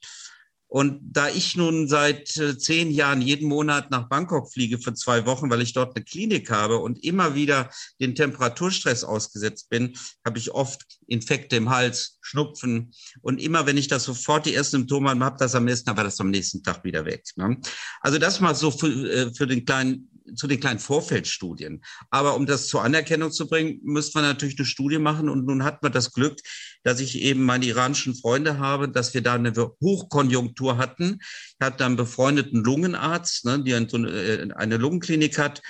Und 0.75 0.99
da 1.13 1.29
ich 1.29 1.55
nun 1.55 1.87
seit 1.87 2.35
äh, 2.35 2.57
zehn 2.57 2.91
Jahren 2.91 3.21
jeden 3.21 3.47
Monat 3.47 3.91
nach 3.91 4.09
Bangkok 4.09 4.51
fliege 4.51 4.77
für 4.77 4.93
zwei 4.93 5.25
Wochen, 5.25 5.49
weil 5.49 5.61
ich 5.61 5.71
dort 5.71 5.95
eine 5.95 6.03
Klinik 6.03 6.51
habe 6.51 6.79
und 6.79 7.01
immer 7.01 7.33
wieder 7.33 7.69
den 8.01 8.13
Temperaturstress 8.13 9.05
ausgesetzt 9.05 9.69
bin, 9.69 9.97
habe 10.25 10.37
ich 10.37 10.51
oft 10.51 10.85
Infekte 11.07 11.55
im 11.55 11.69
Hals, 11.69 12.17
Schnupfen. 12.19 12.91
Und 13.21 13.39
immer, 13.41 13.65
wenn 13.65 13.77
ich 13.77 13.87
das 13.87 14.03
sofort 14.03 14.47
die 14.47 14.53
ersten 14.53 14.79
Symptome 14.79 15.17
habe, 15.17 15.37
das 15.39 15.55
am 15.55 15.63
nächsten, 15.63 15.89
aber 15.89 16.03
das 16.03 16.19
am 16.19 16.29
nächsten 16.29 16.61
Tag 16.61 16.83
wieder 16.83 17.05
weg. 17.05 17.23
Ne? 17.37 17.57
Also 18.01 18.17
das 18.17 18.41
mal 18.41 18.53
so 18.53 18.69
für, 18.69 18.87
äh, 19.09 19.33
für 19.33 19.47
den 19.47 19.63
kleinen 19.63 20.14
zu 20.35 20.47
den 20.47 20.59
kleinen 20.59 20.79
Vorfeldstudien. 20.79 21.83
Aber 22.09 22.35
um 22.35 22.45
das 22.45 22.67
zur 22.67 22.83
Anerkennung 22.83 23.31
zu 23.31 23.47
bringen, 23.47 23.79
müsste 23.83 24.17
man 24.17 24.27
natürlich 24.27 24.57
eine 24.57 24.65
Studie 24.65 24.97
machen. 24.97 25.29
Und 25.29 25.45
nun 25.45 25.63
hat 25.63 25.83
man 25.83 25.91
das 25.91 26.11
Glück, 26.13 26.39
dass 26.83 26.99
ich 26.99 27.19
eben 27.21 27.43
meine 27.43 27.65
iranischen 27.65 28.15
Freunde 28.15 28.57
habe, 28.57 28.89
dass 28.89 29.13
wir 29.13 29.21
da 29.21 29.35
eine 29.35 29.53
Hochkonjunktur 29.81 30.77
hatten. 30.77 31.19
Ich 31.21 31.65
hatte 31.65 31.85
einen 31.85 31.95
befreundeten 31.95 32.63
Lungenarzt, 32.63 33.45
ne, 33.45 33.63
der 33.63 33.79
äh, 33.79 34.51
eine 34.55 34.77
Lungenklinik 34.77 35.37
hat. 35.37 35.61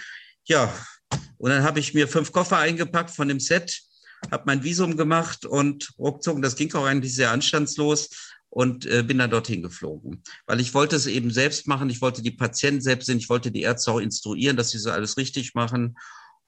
Ja, 0.46 0.74
und 1.38 1.50
dann 1.50 1.64
habe 1.64 1.80
ich 1.80 1.94
mir 1.94 2.08
fünf 2.08 2.32
Koffer 2.32 2.58
eingepackt 2.58 3.12
von 3.12 3.28
dem 3.28 3.40
Set, 3.40 3.82
habe 4.32 4.44
mein 4.46 4.64
Visum 4.64 4.98
gemacht 4.98 5.46
und 5.46 5.94
ruckzuck, 6.00 6.42
das 6.42 6.56
ging 6.56 6.74
auch 6.74 6.86
eigentlich 6.86 7.14
sehr 7.14 7.32
anstandslos, 7.32 8.35
und 8.50 8.86
äh, 8.86 9.04
bin 9.04 9.18
dann 9.18 9.32
dorthin 9.32 9.62
geflogen, 9.62 10.24
weil 10.46 10.60
ich 10.60 10.74
wollte 10.74 10.96
es 10.96 11.08
eben 11.08 11.32
selbst 11.32 11.68
machen. 11.68 11.90
Ich 11.90 12.02
wollte 12.02 12.22
die 12.22 12.32
Patienten 12.32 12.82
selbst 12.82 13.08
sehen. 13.08 13.18
Ich 13.18 13.30
wollte 13.30 13.52
die 13.52 13.62
Ärzte 13.62 13.92
auch 13.92 14.00
instruieren, 14.00 14.58
dass 14.58 14.72
sie 14.72 14.80
so 14.80 14.92
alles 14.92 15.18
richtig 15.18 15.56
machen. 15.56 15.98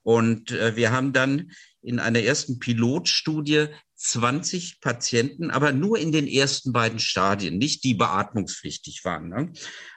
Und 0.03 0.51
äh, 0.51 0.77
wir 0.77 0.91
haben 0.91 1.11
dann 1.11 1.51
in 1.81 1.99
einer 1.99 2.21
ersten 2.21 2.59
Pilotstudie 2.59 3.67
20 3.95 4.79
Patienten, 4.79 5.51
aber 5.51 5.73
nur 5.73 5.97
in 5.97 6.11
den 6.11 6.27
ersten 6.27 6.71
beiden 6.71 6.99
Stadien, 6.99 7.57
nicht 7.57 7.83
die 7.83 7.93
beatmungspflichtig 7.93 9.03
waren. 9.03 9.27
Ne? 9.27 9.51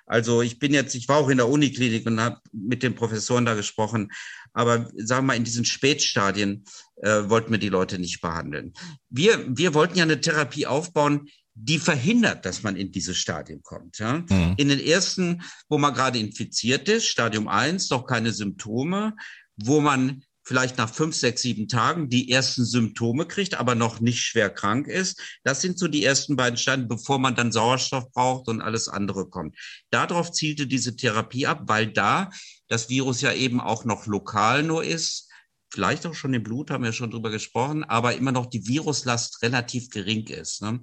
Also 0.06 0.42
ich 0.42 0.58
bin 0.58 0.74
jetzt, 0.74 0.94
ich 0.94 1.06
war 1.08 1.18
auch 1.18 1.28
in 1.28 1.36
der 1.36 1.48
Uniklinik 1.48 2.06
und 2.06 2.20
habe 2.20 2.40
mit 2.52 2.82
den 2.82 2.94
Professoren 2.94 3.44
da 3.44 3.54
gesprochen, 3.54 4.10
aber 4.52 4.90
sagen 4.96 5.26
wir 5.26 5.28
mal, 5.28 5.36
in 5.36 5.44
diesen 5.44 5.64
Spätstadien 5.64 6.64
äh, 7.02 7.28
wollten 7.28 7.52
wir 7.52 7.58
die 7.58 7.68
Leute 7.68 7.98
nicht 7.98 8.20
behandeln. 8.20 8.72
Wir, 9.10 9.44
wir 9.48 9.74
wollten 9.74 9.96
ja 9.96 10.04
eine 10.04 10.20
Therapie 10.20 10.66
aufbauen, 10.66 11.28
die 11.54 11.78
verhindert, 11.78 12.46
dass 12.46 12.62
man 12.62 12.76
in 12.76 12.92
diese 12.92 13.14
Stadien 13.14 13.62
kommt. 13.62 13.98
Ja? 13.98 14.24
Mhm. 14.28 14.54
In 14.56 14.68
den 14.68 14.80
ersten, 14.80 15.42
wo 15.68 15.78
man 15.78 15.94
gerade 15.94 16.18
infiziert 16.18 16.88
ist, 16.88 17.06
Stadium 17.06 17.48
1, 17.48 17.90
noch 17.90 18.06
keine 18.06 18.32
Symptome, 18.32 19.16
wo 19.56 19.80
man 19.80 20.22
vielleicht 20.42 20.78
nach 20.78 20.92
fünf, 20.92 21.14
sechs, 21.14 21.42
sieben 21.42 21.68
Tagen 21.68 22.08
die 22.08 22.30
ersten 22.30 22.64
Symptome 22.64 23.26
kriegt, 23.26 23.54
aber 23.54 23.74
noch 23.74 24.00
nicht 24.00 24.22
schwer 24.22 24.50
krank 24.50 24.88
ist. 24.88 25.20
Das 25.44 25.60
sind 25.60 25.78
so 25.78 25.86
die 25.86 26.04
ersten 26.04 26.34
beiden 26.34 26.56
Stadien, 26.56 26.88
bevor 26.88 27.18
man 27.18 27.36
dann 27.36 27.52
Sauerstoff 27.52 28.10
braucht 28.10 28.48
und 28.48 28.60
alles 28.60 28.88
andere 28.88 29.28
kommt. 29.28 29.56
Darauf 29.90 30.32
zielte 30.32 30.66
diese 30.66 30.96
Therapie 30.96 31.46
ab, 31.46 31.62
weil 31.66 31.92
da 31.92 32.30
das 32.68 32.88
Virus 32.88 33.20
ja 33.20 33.32
eben 33.32 33.60
auch 33.60 33.84
noch 33.84 34.06
lokal 34.06 34.62
nur 34.62 34.82
ist 34.82 35.30
vielleicht 35.72 36.04
auch 36.06 36.14
schon 36.14 36.34
im 36.34 36.42
Blut, 36.42 36.70
haben 36.70 36.84
wir 36.84 36.92
schon 36.92 37.10
drüber 37.10 37.30
gesprochen, 37.30 37.84
aber 37.84 38.14
immer 38.14 38.32
noch 38.32 38.46
die 38.46 38.66
Viruslast 38.66 39.42
relativ 39.42 39.88
gering 39.90 40.26
ist. 40.26 40.62
Ne? 40.62 40.80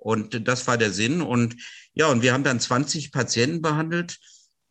Und 0.00 0.48
das 0.48 0.66
war 0.66 0.78
der 0.78 0.92
Sinn. 0.92 1.20
Und 1.20 1.56
ja, 1.94 2.08
und 2.08 2.22
wir 2.22 2.32
haben 2.32 2.44
dann 2.44 2.58
20 2.58 3.12
Patienten 3.12 3.62
behandelt. 3.62 4.18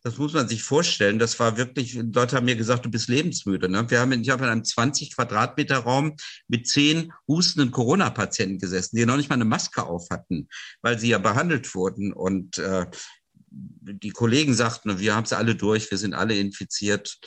Das 0.02 0.16
muss 0.16 0.32
man 0.32 0.48
sich 0.48 0.62
vorstellen. 0.62 1.18
Das 1.18 1.38
war 1.38 1.56
wirklich, 1.56 1.94
Leute 1.94 2.36
haben 2.36 2.46
mir 2.46 2.56
gesagt, 2.56 2.86
du 2.86 2.90
bist 2.90 3.08
lebensmüde. 3.08 3.68
Ne? 3.68 3.88
Wir 3.90 4.00
haben, 4.00 4.12
ich 4.12 4.30
habe 4.30 4.44
in 4.44 4.50
einem 4.50 4.64
20 4.64 5.14
Quadratmeter 5.14 5.78
Raum 5.78 6.16
mit 6.48 6.66
zehn 6.66 7.12
hustenden 7.28 7.70
Corona-Patienten 7.70 8.58
gesessen, 8.58 8.96
die 8.96 9.06
noch 9.06 9.18
nicht 9.18 9.28
mal 9.28 9.34
eine 9.34 9.44
Maske 9.44 9.84
auf 9.84 10.08
hatten, 10.10 10.48
weil 10.82 10.98
sie 10.98 11.10
ja 11.10 11.18
behandelt 11.18 11.74
wurden. 11.74 12.12
Und 12.12 12.58
äh, 12.58 12.86
die 13.50 14.10
Kollegen 14.10 14.54
sagten, 14.54 14.98
wir 14.98 15.14
haben 15.14 15.24
es 15.24 15.32
alle 15.32 15.54
durch, 15.54 15.90
wir 15.90 15.98
sind 15.98 16.14
alle 16.14 16.38
infiziert. 16.38 17.18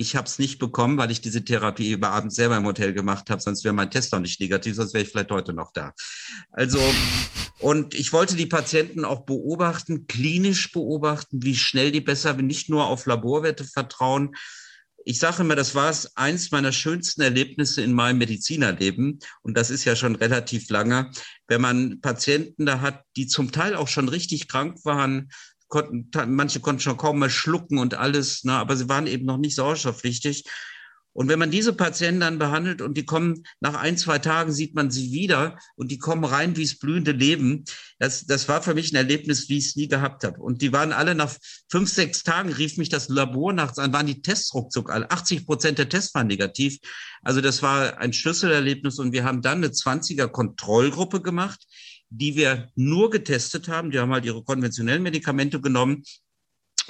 Ich 0.00 0.16
habe 0.16 0.26
es 0.26 0.38
nicht 0.38 0.58
bekommen, 0.58 0.96
weil 0.96 1.10
ich 1.10 1.20
diese 1.20 1.44
Therapie 1.44 1.92
über 1.92 2.08
Abend 2.08 2.32
selber 2.32 2.56
im 2.56 2.64
Hotel 2.64 2.94
gemacht 2.94 3.28
habe, 3.28 3.42
sonst 3.42 3.64
wäre 3.64 3.74
mein 3.74 3.90
Test 3.90 4.14
noch 4.14 4.20
nicht 4.20 4.40
negativ, 4.40 4.76
sonst 4.76 4.94
wäre 4.94 5.04
ich 5.04 5.10
vielleicht 5.10 5.30
heute 5.30 5.52
noch 5.52 5.74
da. 5.74 5.92
Also, 6.52 6.80
und 7.58 7.92
ich 7.92 8.10
wollte 8.14 8.34
die 8.34 8.46
Patienten 8.46 9.04
auch 9.04 9.26
beobachten, 9.26 10.06
klinisch 10.06 10.72
beobachten, 10.72 11.42
wie 11.42 11.54
schnell 11.54 11.92
die 11.92 12.00
besser, 12.00 12.32
nicht 12.32 12.70
nur 12.70 12.86
auf 12.86 13.04
Laborwerte 13.04 13.64
vertrauen. 13.64 14.34
Ich 15.04 15.18
sage 15.18 15.42
immer, 15.42 15.54
das 15.54 15.74
war 15.74 15.90
es 15.90 16.16
eins 16.16 16.50
meiner 16.50 16.72
schönsten 16.72 17.20
Erlebnisse 17.20 17.82
in 17.82 17.92
meinem 17.92 18.16
Medizinerleben. 18.16 19.18
Und 19.42 19.54
das 19.58 19.68
ist 19.68 19.84
ja 19.84 19.96
schon 19.96 20.16
relativ 20.16 20.70
lange, 20.70 21.10
wenn 21.46 21.60
man 21.60 22.00
Patienten 22.00 22.64
da 22.64 22.80
hat, 22.80 23.04
die 23.16 23.26
zum 23.26 23.52
Teil 23.52 23.74
auch 23.74 23.88
schon 23.88 24.08
richtig 24.08 24.48
krank 24.48 24.78
waren, 24.84 25.28
konnten, 25.70 26.10
manche 26.34 26.60
konnten 26.60 26.82
schon 26.82 26.98
kaum 26.98 27.20
mehr 27.20 27.30
schlucken 27.30 27.78
und 27.78 27.94
alles, 27.94 28.44
ne, 28.44 28.52
aber 28.52 28.76
sie 28.76 28.90
waren 28.90 29.06
eben 29.06 29.24
noch 29.24 29.38
nicht 29.38 29.54
sauerstoffpflichtig. 29.54 30.44
Und 31.12 31.28
wenn 31.28 31.40
man 31.40 31.50
diese 31.50 31.72
Patienten 31.72 32.20
dann 32.20 32.38
behandelt 32.38 32.80
und 32.80 32.96
die 32.96 33.04
kommen 33.04 33.42
nach 33.58 33.74
ein, 33.74 33.96
zwei 33.96 34.20
Tagen, 34.20 34.52
sieht 34.52 34.76
man 34.76 34.92
sie 34.92 35.10
wieder 35.10 35.58
und 35.74 35.90
die 35.90 35.98
kommen 35.98 36.24
rein 36.24 36.56
wie 36.56 36.62
das 36.62 36.78
blühende 36.78 37.10
Leben. 37.10 37.64
Das, 37.98 38.26
das 38.26 38.48
war 38.48 38.62
für 38.62 38.74
mich 38.74 38.92
ein 38.92 38.96
Erlebnis, 38.96 39.48
wie 39.48 39.58
ich 39.58 39.66
es 39.66 39.76
nie 39.76 39.88
gehabt 39.88 40.22
habe. 40.22 40.40
Und 40.40 40.62
die 40.62 40.72
waren 40.72 40.92
alle 40.92 41.16
nach 41.16 41.34
fünf, 41.68 41.90
sechs 41.90 42.22
Tagen, 42.22 42.52
rief 42.52 42.76
mich 42.76 42.90
das 42.90 43.08
Labor 43.08 43.52
nachts 43.52 43.80
an, 43.80 43.92
waren 43.92 44.06
die 44.06 44.22
Tests 44.22 44.54
ruckzuck 44.54 44.90
alle. 44.90 45.10
80 45.10 45.46
Prozent 45.46 45.78
der 45.78 45.88
Tests 45.88 46.14
waren 46.14 46.28
negativ. 46.28 46.78
Also 47.22 47.40
das 47.40 47.60
war 47.60 47.98
ein 47.98 48.12
Schlüsselerlebnis 48.12 49.00
und 49.00 49.12
wir 49.12 49.24
haben 49.24 49.42
dann 49.42 49.58
eine 49.58 49.68
20er 49.68 50.28
Kontrollgruppe 50.28 51.20
gemacht 51.22 51.66
die 52.10 52.36
wir 52.36 52.68
nur 52.74 53.10
getestet 53.10 53.68
haben. 53.68 53.90
Die 53.90 53.98
haben 53.98 54.12
halt 54.12 54.24
ihre 54.24 54.42
konventionellen 54.42 55.02
Medikamente 55.02 55.60
genommen 55.60 56.04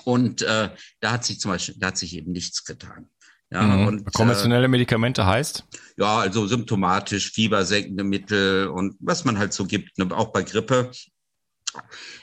und 0.04 0.42
äh, 0.42 0.70
da 1.00 1.12
hat 1.12 1.24
sich 1.24 1.40
zum 1.40 1.52
Beispiel, 1.52 1.76
da 1.78 1.88
hat 1.88 1.98
sich 1.98 2.16
eben 2.16 2.32
nichts 2.32 2.64
getan. 2.64 3.08
Ja, 3.52 3.62
mhm. 3.62 3.86
und, 3.86 4.12
Konventionelle 4.12 4.66
äh, 4.66 4.68
Medikamente 4.68 5.26
heißt? 5.26 5.64
Ja, 5.96 6.18
also 6.18 6.46
symptomatisch, 6.46 7.32
fiebersenkende 7.32 8.04
Mittel 8.04 8.68
und 8.68 8.96
was 9.00 9.24
man 9.24 9.38
halt 9.38 9.52
so 9.52 9.66
gibt, 9.66 9.98
ne, 9.98 10.08
auch 10.16 10.32
bei 10.32 10.42
Grippe. 10.42 10.92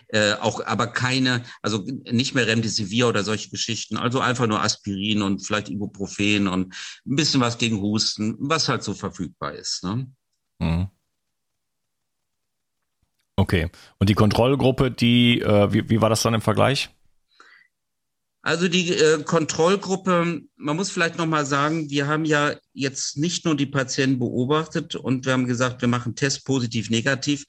Äh, 0.09 0.33
auch 0.35 0.65
aber 0.65 0.87
keine, 0.87 1.43
also 1.61 1.85
nicht 2.09 2.33
mehr 2.33 2.47
Remdesivir 2.47 3.07
oder 3.07 3.23
solche 3.23 3.49
Geschichten, 3.49 3.97
also 3.97 4.19
einfach 4.19 4.47
nur 4.47 4.61
Aspirin 4.61 5.21
und 5.21 5.45
vielleicht 5.45 5.69
Ibuprofen 5.69 6.47
und 6.47 6.73
ein 7.05 7.15
bisschen 7.15 7.41
was 7.41 7.57
gegen 7.57 7.81
Husten, 7.81 8.35
was 8.39 8.69
halt 8.69 8.83
so 8.83 8.93
verfügbar 8.93 9.53
ist. 9.53 9.83
Ne? 9.83 10.09
Mhm. 10.59 10.87
Okay. 13.39 13.69
Und 13.99 14.09
die 14.09 14.15
Kontrollgruppe, 14.15 14.89
die, 14.91 15.41
äh, 15.41 15.71
wie, 15.71 15.89
wie 15.89 16.01
war 16.01 16.09
das 16.09 16.23
dann 16.23 16.33
im 16.33 16.41
Vergleich? 16.41 16.89
Also 18.41 18.67
die 18.67 18.93
äh, 18.93 19.23
Kontrollgruppe, 19.23 20.41
man 20.55 20.75
muss 20.75 20.89
vielleicht 20.89 21.17
nochmal 21.17 21.45
sagen, 21.45 21.89
wir 21.89 22.07
haben 22.07 22.25
ja 22.25 22.55
jetzt 22.73 23.17
nicht 23.17 23.45
nur 23.45 23.55
die 23.55 23.65
Patienten 23.65 24.19
beobachtet 24.19 24.95
und 24.95 25.25
wir 25.25 25.33
haben 25.33 25.47
gesagt, 25.47 25.81
wir 25.81 25.87
machen 25.87 26.15
Test 26.15 26.45
positiv, 26.45 26.89
negativ. 26.89 27.45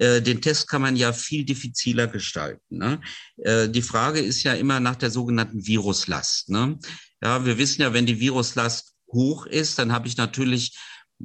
äh, 0.00 0.22
den 0.22 0.40
Test 0.40 0.68
kann 0.68 0.82
man 0.82 0.96
ja 0.96 1.12
viel 1.12 1.44
diffiziler 1.44 2.06
gestalten. 2.06 2.78
Ne? 2.78 3.00
Äh, 3.36 3.68
die 3.68 3.82
Frage 3.82 4.20
ist 4.20 4.42
ja 4.42 4.54
immer 4.54 4.80
nach 4.80 4.96
der 4.96 5.10
sogenannten 5.10 5.66
Viruslast. 5.66 6.48
Ne? 6.48 6.78
Ja, 7.22 7.44
wir 7.44 7.58
wissen 7.58 7.82
ja, 7.82 7.92
wenn 7.92 8.06
die 8.06 8.20
Viruslast 8.20 8.94
hoch 9.12 9.46
ist, 9.46 9.78
dann 9.78 9.92
habe 9.92 10.08
ich 10.08 10.16
natürlich 10.16 10.78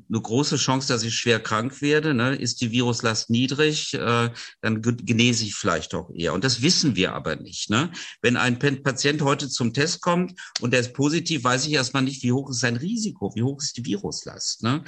eine 0.09 0.21
große 0.21 0.57
Chance, 0.57 0.87
dass 0.87 1.03
ich 1.03 1.13
schwer 1.13 1.39
krank 1.39 1.81
werde. 1.81 2.13
Ne? 2.13 2.35
Ist 2.35 2.61
die 2.61 2.71
Viruslast 2.71 3.29
niedrig, 3.29 3.93
äh, 3.93 4.29
dann 4.61 4.81
genese 4.81 5.45
ich 5.45 5.55
vielleicht 5.55 5.93
auch 5.93 6.09
eher. 6.13 6.33
Und 6.33 6.43
das 6.43 6.61
wissen 6.61 6.95
wir 6.95 7.13
aber 7.13 7.35
nicht. 7.35 7.69
Ne? 7.69 7.91
Wenn 8.21 8.37
ein 8.37 8.57
Patient 8.59 9.21
heute 9.21 9.49
zum 9.49 9.73
Test 9.73 10.01
kommt 10.01 10.33
und 10.61 10.73
der 10.73 10.79
ist 10.79 10.93
positiv, 10.93 11.43
weiß 11.43 11.67
ich 11.67 11.73
erstmal 11.73 12.03
nicht, 12.03 12.23
wie 12.23 12.31
hoch 12.31 12.49
ist 12.49 12.59
sein 12.59 12.75
Risiko, 12.75 13.33
wie 13.35 13.43
hoch 13.43 13.61
ist 13.61 13.77
die 13.77 13.85
Viruslast. 13.85 14.63
Ne? 14.63 14.83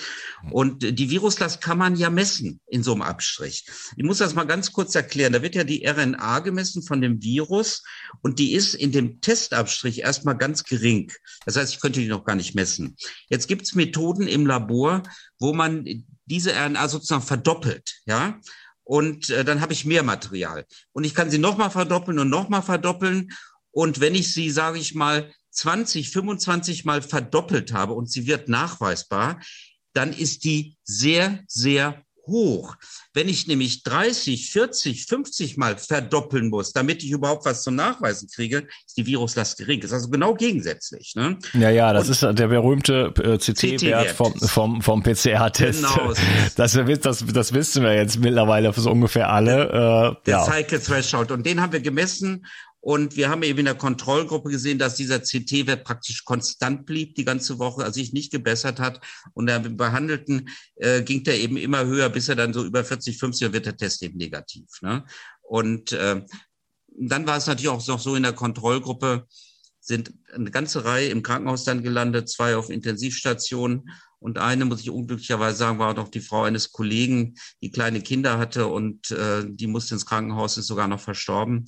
Und 0.52 0.82
die 0.82 1.10
Viruslast 1.10 1.62
kann 1.62 1.78
man 1.78 1.96
ja 1.96 2.10
messen 2.10 2.60
in 2.68 2.84
so 2.84 2.94
einem 2.94 3.04
Abstrich. 3.04 3.68
Ich 3.98 4.04
muss 4.04 4.18
das 4.18 4.34
mal 4.34 4.46
ganz 4.46 4.72
kurz 4.72 4.96
erklären. 4.96 5.34
Da 5.34 5.42
wird 5.42 5.56
ja 5.56 5.64
die 5.64 5.86
RNA 5.86 6.40
gemessen 6.40 6.82
von 6.82 7.02
dem 7.02 7.22
Virus 7.22 7.84
und 8.22 8.40
die 8.40 8.54
ist 8.54 8.74
in 8.74 8.92
dem 8.92 9.22
Testabstrich 9.22 10.02
erstmal 10.02 10.38
ganz 10.38 10.64
gering. 10.64 11.12
Das 11.46 11.56
heißt, 11.58 11.74
ich 11.74 11.80
könnte 11.80 12.00
die 12.00 12.08
noch 12.08 12.26
gar 12.26 12.36
nicht 12.36 12.56
messen. 12.56 12.96
Jetzt 13.30 13.48
gibt 13.48 13.64
es 13.64 13.76
Methoden 13.76 14.28
im 14.28 14.48
Labor, 14.48 14.95
wo 15.40 15.54
man 15.54 15.86
diese 16.26 16.54
RNA 16.54 16.88
sozusagen 16.88 17.22
verdoppelt, 17.22 18.02
ja. 18.06 18.40
Und 18.84 19.30
äh, 19.32 19.44
dann 19.44 19.62
habe 19.62 19.74
ich 19.74 19.86
mehr 19.86 20.04
Material. 20.04 20.66
Und 20.94 21.06
ich 21.06 21.16
kann 21.16 21.32
sie 21.32 21.40
nochmal 21.40 21.72
verdoppeln 21.72 22.20
und 22.20 22.30
nochmal 22.30 22.62
verdoppeln. 22.62 23.32
Und 23.72 24.00
wenn 24.00 24.14
ich 24.14 24.34
sie, 24.34 24.52
sage 24.52 24.78
ich 24.78 24.94
mal, 24.94 25.34
20, 25.50 26.12
25 26.12 26.86
Mal 26.86 27.02
verdoppelt 27.02 27.74
habe 27.74 27.94
und 27.94 28.12
sie 28.12 28.28
wird 28.28 28.48
nachweisbar, 28.48 29.42
dann 29.94 30.14
ist 30.14 30.44
die 30.44 30.78
sehr, 30.84 31.44
sehr 31.48 32.05
hoch. 32.28 32.76
Wenn 33.14 33.30
ich 33.30 33.48
nämlich 33.48 33.84
30, 33.84 34.52
40, 34.52 35.06
50 35.06 35.58
Mal 35.58 35.78
verdoppeln 35.78 36.50
muss, 36.50 36.74
damit 36.74 37.04
ich 37.04 37.12
überhaupt 37.12 37.46
was 37.46 37.64
zum 37.64 37.76
Nachweisen 37.76 38.30
kriege, 38.34 38.68
ist 38.86 38.98
die 38.98 39.06
Viruslast 39.06 39.58
gering. 39.58 39.82
Das 39.82 39.92
ist 39.92 39.96
also 39.96 40.10
genau 40.10 40.34
gegensätzlich. 40.34 41.14
Ne? 41.16 41.38
Ja, 41.54 41.70
ja, 41.70 41.94
das 41.94 42.08
Und 42.08 42.12
ist 42.12 42.40
der 42.40 42.48
berühmte 42.48 43.14
äh, 43.18 43.38
CT-Wert 43.38 44.12
vom, 44.12 44.34
vom, 44.36 44.82
vom 44.82 45.04
PCR-Test. 45.04 45.84
Genau. 45.84 46.14
Das, 46.56 46.74
das, 47.02 47.26
das 47.26 47.54
wissen 47.54 47.84
wir 47.84 47.94
jetzt 47.94 48.20
mittlerweile 48.20 48.72
so 48.74 48.90
ungefähr 48.92 49.30
alle. 49.30 50.16
Äh, 50.20 50.26
der 50.26 50.38
ja. 50.38 50.44
Cycle 50.44 50.80
Threshold. 50.80 51.32
Und 51.32 51.46
den 51.46 51.62
haben 51.62 51.74
wir 51.74 51.82
gemessen 51.82 52.46
und 52.86 53.16
wir 53.16 53.32
haben 53.32 53.42
eben 53.42 53.58
in 53.58 53.66
der 53.66 53.74
Kontrollgruppe 53.74 54.52
gesehen, 54.52 54.78
dass 54.78 54.94
dieser 54.94 55.20
CT-Wert 55.20 55.84
praktisch 55.86 56.24
konstant 56.24 56.86
blieb 56.86 57.16
die 57.16 57.26
ganze 57.26 57.58
Woche, 57.58 57.84
also 57.84 58.00
sich 58.00 58.14
nicht 58.14 58.32
gebessert 58.32 58.80
hat. 58.80 59.02
Und 59.34 59.48
der 59.48 59.58
Behandelten 59.58 60.50
äh, 60.76 61.02
ging 61.02 61.24
der 61.24 61.40
eben 61.40 61.58
immer 61.58 61.84
höher, 61.88 62.10
bis 62.10 62.30
er 62.30 62.36
dann 62.36 62.54
so 62.54 62.64
über 62.64 62.84
40, 62.86 63.18
50 63.18 63.54
wird 63.54 63.66
der 63.66 63.76
Test 63.76 64.04
eben 64.04 64.20
negativ. 64.20 64.66
Ne? 64.84 65.04
Und 65.42 65.94
äh, 65.94 66.22
dann 66.96 67.26
war 67.26 67.38
es 67.38 67.48
natürlich 67.48 67.70
auch 67.70 67.88
noch 67.88 68.00
so 68.00 68.14
in 68.14 68.22
der 68.22 68.34
Kontrollgruppe, 68.34 69.26
sind 69.80 70.14
eine 70.32 70.52
ganze 70.52 70.86
Reihe 70.86 71.10
im 71.10 71.24
Krankenhaus 71.24 71.64
dann 71.64 71.82
gelandet, 71.82 72.30
zwei 72.30 72.56
auf 72.56 72.70
Intensivstationen. 72.70 73.90
Und 74.20 74.38
eine, 74.38 74.66
muss 74.66 74.82
ich 74.82 74.92
unglücklicherweise 74.92 75.58
sagen, 75.58 75.80
war 75.80 75.96
doch 75.96 76.10
die 76.10 76.22
Frau 76.22 76.44
eines 76.44 76.72
Kollegen, 76.72 77.34
die 77.64 77.72
kleine 77.72 78.02
Kinder 78.02 78.38
hatte 78.38 78.68
und 78.68 79.10
äh, 79.10 79.44
die 79.48 79.66
musste 79.66 79.96
ins 79.96 80.06
Krankenhaus, 80.06 80.60
ist 80.60 80.68
sogar 80.68 80.88
noch 80.88 81.00
verstorben. 81.00 81.66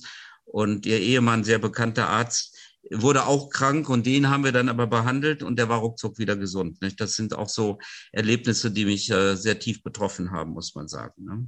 Und 0.50 0.86
ihr 0.86 0.98
Ehemann, 0.98 1.44
sehr 1.44 1.58
bekannter 1.58 2.08
Arzt, 2.08 2.56
wurde 2.90 3.26
auch 3.26 3.50
krank 3.50 3.88
und 3.88 4.06
den 4.06 4.30
haben 4.30 4.44
wir 4.44 4.52
dann 4.52 4.68
aber 4.68 4.86
behandelt 4.86 5.42
und 5.42 5.58
der 5.58 5.68
war 5.68 5.78
ruckzuck 5.78 6.18
wieder 6.18 6.36
gesund. 6.36 6.80
Nicht? 6.80 7.00
Das 7.00 7.14
sind 7.14 7.34
auch 7.34 7.48
so 7.48 7.78
Erlebnisse, 8.12 8.70
die 8.70 8.84
mich 8.84 9.10
äh, 9.10 9.36
sehr 9.36 9.58
tief 9.58 9.82
betroffen 9.82 10.30
haben, 10.30 10.52
muss 10.52 10.74
man 10.74 10.88
sagen. 10.88 11.24
Ne? 11.24 11.46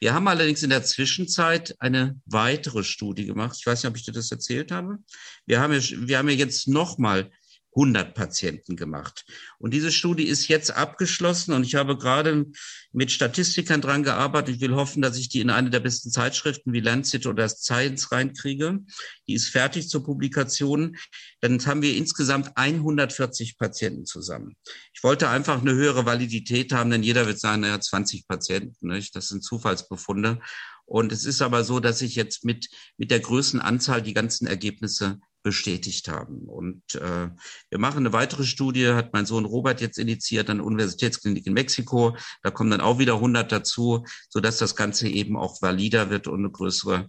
Wir 0.00 0.14
haben 0.14 0.28
allerdings 0.28 0.62
in 0.62 0.70
der 0.70 0.84
Zwischenzeit 0.84 1.74
eine 1.80 2.20
weitere 2.24 2.84
Studie 2.84 3.26
gemacht. 3.26 3.56
Ich 3.58 3.66
weiß 3.66 3.82
nicht, 3.82 3.90
ob 3.90 3.96
ich 3.96 4.04
dir 4.04 4.12
das 4.12 4.30
erzählt 4.30 4.70
habe. 4.70 4.98
Wir 5.46 5.60
haben 5.60 5.72
ja, 5.72 5.80
wir 5.80 6.18
haben 6.18 6.28
ja 6.28 6.36
jetzt 6.36 6.68
nochmal 6.68 7.30
100 7.78 8.12
Patienten 8.12 8.74
gemacht. 8.74 9.24
Und 9.58 9.72
diese 9.72 9.92
Studie 9.92 10.24
ist 10.24 10.48
jetzt 10.48 10.74
abgeschlossen 10.74 11.52
und 11.52 11.64
ich 11.64 11.76
habe 11.76 11.96
gerade 11.96 12.46
mit 12.92 13.12
Statistikern 13.12 13.80
dran 13.80 14.02
gearbeitet. 14.02 14.56
Ich 14.56 14.60
will 14.60 14.74
hoffen, 14.74 15.00
dass 15.00 15.16
ich 15.16 15.28
die 15.28 15.40
in 15.40 15.50
eine 15.50 15.70
der 15.70 15.78
besten 15.78 16.10
Zeitschriften 16.10 16.72
wie 16.72 16.80
Lancet 16.80 17.26
oder 17.26 17.48
Science 17.48 18.10
reinkriege. 18.10 18.80
Die 19.28 19.34
ist 19.34 19.48
fertig 19.48 19.88
zur 19.88 20.02
Publikation. 20.02 20.96
Dann 21.40 21.64
haben 21.64 21.82
wir 21.82 21.96
insgesamt 21.96 22.56
140 22.56 23.58
Patienten 23.58 24.06
zusammen. 24.06 24.56
Ich 24.92 25.04
wollte 25.04 25.28
einfach 25.28 25.60
eine 25.60 25.72
höhere 25.72 26.04
Validität 26.04 26.72
haben, 26.72 26.90
denn 26.90 27.04
jeder 27.04 27.26
wird 27.26 27.38
sagen, 27.38 27.62
naja, 27.62 27.80
20 27.80 28.26
Patienten, 28.26 28.88
nicht? 28.88 29.14
das 29.14 29.28
sind 29.28 29.44
Zufallsbefunde. 29.44 30.40
Und 30.84 31.12
es 31.12 31.26
ist 31.26 31.42
aber 31.42 31.64
so, 31.64 31.80
dass 31.80 32.00
ich 32.00 32.16
jetzt 32.16 32.44
mit, 32.44 32.70
mit 32.96 33.10
der 33.10 33.20
Größenanzahl 33.20 34.02
die 34.02 34.14
ganzen 34.14 34.46
Ergebnisse 34.46 35.20
bestätigt 35.42 36.08
haben. 36.08 36.48
Und 36.48 36.94
äh, 36.94 37.30
wir 37.70 37.78
machen 37.78 37.98
eine 37.98 38.12
weitere 38.12 38.44
Studie, 38.44 38.88
hat 38.88 39.12
mein 39.12 39.26
Sohn 39.26 39.44
Robert 39.44 39.80
jetzt 39.80 39.98
initiiert 39.98 40.50
an 40.50 40.58
der 40.58 40.66
Universitätsklinik 40.66 41.46
in 41.46 41.54
Mexiko. 41.54 42.16
Da 42.42 42.50
kommen 42.50 42.70
dann 42.70 42.80
auch 42.80 42.98
wieder 42.98 43.14
100 43.14 43.50
dazu, 43.50 44.04
so 44.28 44.40
dass 44.40 44.58
das 44.58 44.76
Ganze 44.76 45.08
eben 45.08 45.36
auch 45.36 45.62
valider 45.62 46.10
wird 46.10 46.28
und 46.28 46.40
eine 46.40 46.50
größere 46.50 47.08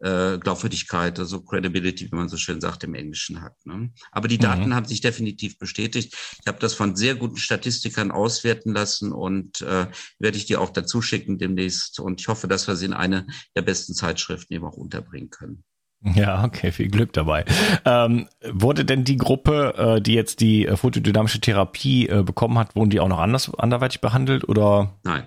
äh, 0.00 0.38
Glaubwürdigkeit, 0.38 1.18
also 1.18 1.42
Credibility, 1.42 2.10
wie 2.10 2.16
man 2.16 2.28
so 2.28 2.36
schön 2.36 2.60
sagt, 2.60 2.84
im 2.84 2.94
Englischen 2.94 3.42
hat. 3.42 3.54
Ne? 3.64 3.92
Aber 4.12 4.28
die 4.28 4.38
Daten 4.38 4.68
mhm. 4.68 4.74
haben 4.74 4.86
sich 4.86 5.00
definitiv 5.00 5.58
bestätigt. 5.58 6.14
Ich 6.40 6.46
habe 6.46 6.58
das 6.58 6.74
von 6.74 6.96
sehr 6.96 7.14
guten 7.14 7.36
Statistikern 7.36 8.10
auswerten 8.10 8.72
lassen 8.72 9.12
und 9.12 9.60
äh, 9.60 9.88
werde 10.18 10.36
ich 10.36 10.46
dir 10.46 10.60
auch 10.60 10.70
dazu 10.70 11.02
schicken 11.02 11.38
demnächst. 11.38 12.00
Und 12.00 12.20
ich 12.20 12.28
hoffe, 12.28 12.48
dass 12.48 12.66
wir 12.66 12.76
sie 12.76 12.86
in 12.86 12.92
eine 12.92 13.26
der 13.54 13.62
besten 13.62 13.94
Zeitschriften 13.94 14.54
eben 14.54 14.64
auch 14.64 14.76
unterbringen 14.76 15.30
können. 15.30 15.64
Ja, 16.02 16.44
okay, 16.44 16.72
viel 16.72 16.88
Glück 16.88 17.12
dabei. 17.12 17.44
Ähm, 17.84 18.28
wurde 18.42 18.86
denn 18.86 19.04
die 19.04 19.18
Gruppe, 19.18 19.74
äh, 19.76 20.00
die 20.00 20.14
jetzt 20.14 20.40
die 20.40 20.66
äh, 20.66 20.76
photodynamische 20.76 21.40
Therapie 21.40 22.08
äh, 22.08 22.22
bekommen 22.22 22.58
hat, 22.58 22.74
wurden 22.74 22.88
die 22.88 23.00
auch 23.00 23.08
noch 23.08 23.18
anders 23.18 23.52
anderweitig 23.54 24.00
behandelt 24.00 24.48
oder? 24.48 24.94
Nein, 25.02 25.24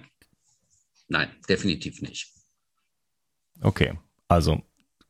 nein, 1.07 1.27
definitiv 1.47 2.01
nicht. 2.01 2.27
Okay, 3.61 3.93
also 4.27 4.63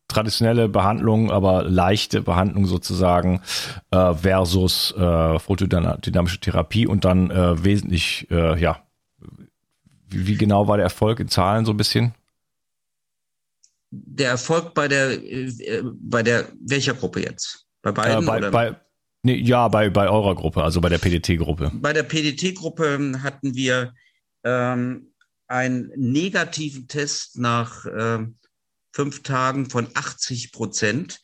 traditionelle 0.10 0.68
Behandlung, 0.68 1.32
aber 1.32 1.64
leichte 1.64 2.22
Behandlung 2.22 2.66
sozusagen 2.66 3.42
äh, 3.92 4.14
versus 4.14 4.92
äh, 4.98 5.40
photodynamische 5.40 6.40
Therapie 6.40 6.88
und 6.88 7.06
dann 7.06 7.32
äh, 7.32 7.64
wesentlich, 7.64 8.28
ja, 8.30 8.84
wie, 10.10 10.28
wie 10.28 10.36
genau 10.36 10.68
war 10.68 10.78
der 10.78 10.84
Erfolg 10.84 11.22
in 11.22 11.30
Zahlen 11.30 11.66
so 11.66 11.72
ein 11.72 11.78
bisschen? 11.78 12.14
Der 13.94 14.30
Erfolg 14.30 14.74
bei 14.74 14.88
der, 14.88 15.12
äh, 15.12 15.84
bei 15.84 16.24
der, 16.24 16.50
welcher 16.60 16.96
Gruppe 16.96 17.22
jetzt? 17.22 17.66
Bei 17.82 17.92
beiden? 17.92 18.24
Äh, 18.24 18.26
bei, 18.26 18.38
oder? 18.38 18.52
Bei, 18.52 18.76
nee, 19.22 19.36
ja, 19.36 19.68
bei, 19.68 19.90
bei 19.90 20.10
eurer 20.10 20.36
Gruppe, 20.36 20.64
also 20.64 20.82
bei 20.82 20.90
der 20.90 20.98
PDT-Gruppe. 20.98 21.72
Bei 21.76 21.94
der 21.94 22.04
PDT-Gruppe 22.04 23.22
hatten 23.22 23.54
wir 23.54 23.94
ähm, 24.44 25.14
einen 25.48 25.92
negativen 25.96 26.88
Test 26.88 27.38
nach 27.38 27.86
äh, 27.86 28.26
fünf 28.94 29.22
Tagen 29.22 29.70
von 29.70 29.88
80 29.94 30.52
Prozent. 30.52 31.22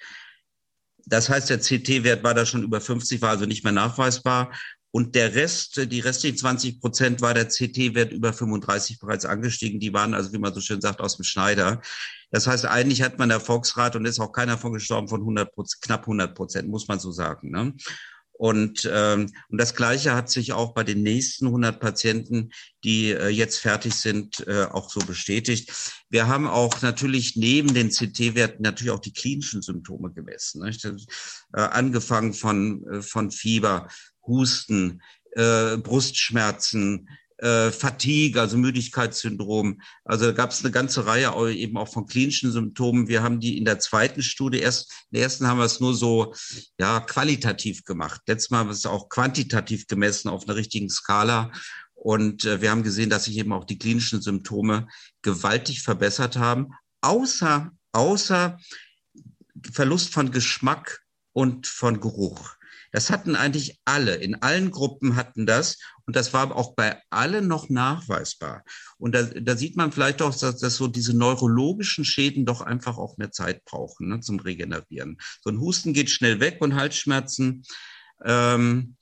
Das 1.06 1.28
heißt, 1.28 1.50
der 1.50 1.60
CT-Wert 1.60 2.24
war 2.24 2.36
da 2.36 2.46
schon 2.46 2.64
über 2.64 2.80
50, 2.80 3.22
war 3.22 3.32
also 3.32 3.46
nicht 3.46 3.64
mehr 3.64 3.74
nachweisbar. 3.74 4.52
Und 4.92 5.16
der 5.16 5.36
Rest, 5.36 5.92
die 5.92 6.00
restlichen 6.00 6.38
20 6.38 6.82
Prozent 6.82 7.22
war 7.22 7.34
der 7.34 7.48
CT-Wert 7.48 8.12
über 8.12 8.34
35 8.34 9.00
bereits 9.00 9.26
angestiegen. 9.26 9.80
Die 9.80 9.94
waren 9.94 10.14
also, 10.14 10.34
wie 10.34 10.40
man 10.40 10.54
so 10.54 10.62
schön 10.62 10.82
sagt, 10.82 11.00
aus 11.00 11.18
dem 11.18 11.24
Schneider. 11.24 11.82
Das 12.32 12.48
heißt, 12.48 12.66
eigentlich 12.66 13.02
hat 13.02 13.20
man 13.20 13.30
Erfolgsrat 13.30 13.96
und 13.96 14.06
ist 14.06 14.20
auch 14.20 14.32
keiner 14.32 14.58
von 14.58 14.74
gestorben 14.74 15.08
von 15.08 15.22
100 15.22 15.52
knapp 15.82 16.02
100 16.02 16.36
Prozent, 16.36 16.70
muss 16.70 16.88
man 16.88 17.00
so 17.00 17.12
sagen. 17.12 17.52
Ne? 17.52 17.74
Und, 18.40 18.90
ähm, 18.90 19.30
und 19.50 19.58
das 19.58 19.76
Gleiche 19.76 20.16
hat 20.16 20.30
sich 20.30 20.54
auch 20.54 20.74
bei 20.74 20.86
den 20.86 21.04
nächsten 21.04 21.48
100 21.48 21.78
Patienten, 21.78 22.52
die 22.86 23.12
äh, 23.12 23.28
jetzt 23.28 23.58
fertig 23.58 23.96
sind, 23.96 24.48
äh, 24.48 24.64
auch 24.64 24.90
so 24.90 25.02
bestätigt. 25.02 25.70
Wir 26.10 26.30
haben 26.30 26.48
auch 26.48 26.82
natürlich 26.82 27.36
neben 27.36 27.74
den 27.74 27.90
CT-Werten 27.90 28.64
natürlich 28.64 28.92
auch 28.92 29.02
die 29.02 29.12
klinischen 29.12 29.62
Symptome 29.62 30.14
gemessen. 30.14 30.64
Nicht? 30.64 30.86
Äh, 30.86 30.94
angefangen 31.52 32.34
von, 32.34 32.88
äh, 32.88 33.02
von 33.02 33.30
Fieber, 33.30 33.90
Husten, 34.28 35.02
äh, 35.32 35.78
Brustschmerzen, 35.78 37.08
äh, 37.40 37.72
Fatigue, 37.72 38.42
also 38.42 38.58
Müdigkeitssyndrom. 38.58 39.82
Also 40.04 40.26
da 40.26 40.32
gab 40.34 40.52
es 40.52 40.64
eine 40.64 40.72
ganze 40.72 41.06
Reihe 41.06 41.34
eben 41.54 41.78
auch 41.78 41.88
von 41.88 42.06
klinischen 42.06 42.52
Symptomen. 42.52 43.08
Wir 43.08 43.24
haben 43.24 43.40
die 43.40 43.58
in 43.58 43.66
der 43.66 43.80
zweiten 43.80 44.22
Studie 44.22 44.60
erst, 44.60 44.92
in 45.10 45.16
der 45.16 45.24
ersten 45.24 45.48
haben 45.48 45.58
wir 45.58 45.66
es 45.66 45.80
nur 45.80 45.94
so 45.94 46.34
ja 46.78 47.00
qualitativ 47.00 47.86
gemacht. 47.86 48.22
Letztes 48.28 48.50
Mal 48.50 48.60
haben 48.60 48.68
wir 48.68 48.74
es 48.74 48.86
auch 48.86 49.08
quantitativ 49.10 49.88
gemessen 49.88 50.28
auf 50.28 50.48
einer 50.48 50.58
richtigen 50.58 50.90
Skala. 50.90 51.52
Und 51.94 52.46
äh, 52.46 52.62
wir 52.62 52.72
haben 52.72 52.84
gesehen, 52.84 53.10
dass 53.10 53.26
sich 53.26 53.38
eben 53.38 53.54
auch 53.54 53.66
die 53.66 53.78
klinischen 53.78 54.22
Symptome 54.22 54.88
gewaltig 55.22 55.82
verbessert 55.82 56.38
haben, 56.38 56.74
außer, 57.02 57.72
außer 57.92 58.58
Verlust 59.72 60.14
von 60.14 60.32
Geschmack 60.32 61.02
und 61.34 61.68
von 61.68 62.00
Geruch. 62.00 62.56
Das 62.92 63.10
hatten 63.10 63.36
eigentlich 63.36 63.80
alle, 63.86 64.16
in 64.16 64.36
allen 64.36 64.72
Gruppen 64.72 65.16
hatten 65.16 65.46
das. 65.46 65.78
Und 66.06 66.16
das 66.16 66.34
war 66.34 66.56
auch 66.56 66.76
bei 66.76 67.02
allen 67.10 67.48
noch 67.48 67.70
nachweisbar. 67.70 68.64
Und 68.98 69.14
da, 69.14 69.24
da 69.24 69.56
sieht 69.56 69.78
man 69.78 69.92
vielleicht 69.92 70.22
auch, 70.22 70.36
dass, 70.36 70.58
dass 70.58 70.76
so 70.76 70.88
diese 70.88 71.16
neurologischen 71.16 72.06
Schäden 72.06 72.46
doch 72.46 72.62
einfach 72.62 72.98
auch 72.98 73.18
mehr 73.18 73.32
Zeit 73.32 73.64
brauchen 73.66 74.10
ne, 74.10 74.20
zum 74.22 74.40
Regenerieren. 74.40 75.18
So 75.42 75.52
ein 75.52 75.60
Husten 75.60 75.94
geht 75.94 76.10
schnell 76.10 76.40
weg 76.40 76.58
und 76.62 76.76
Halsschmerzen. 76.76 77.64
Ähm, 78.26 78.96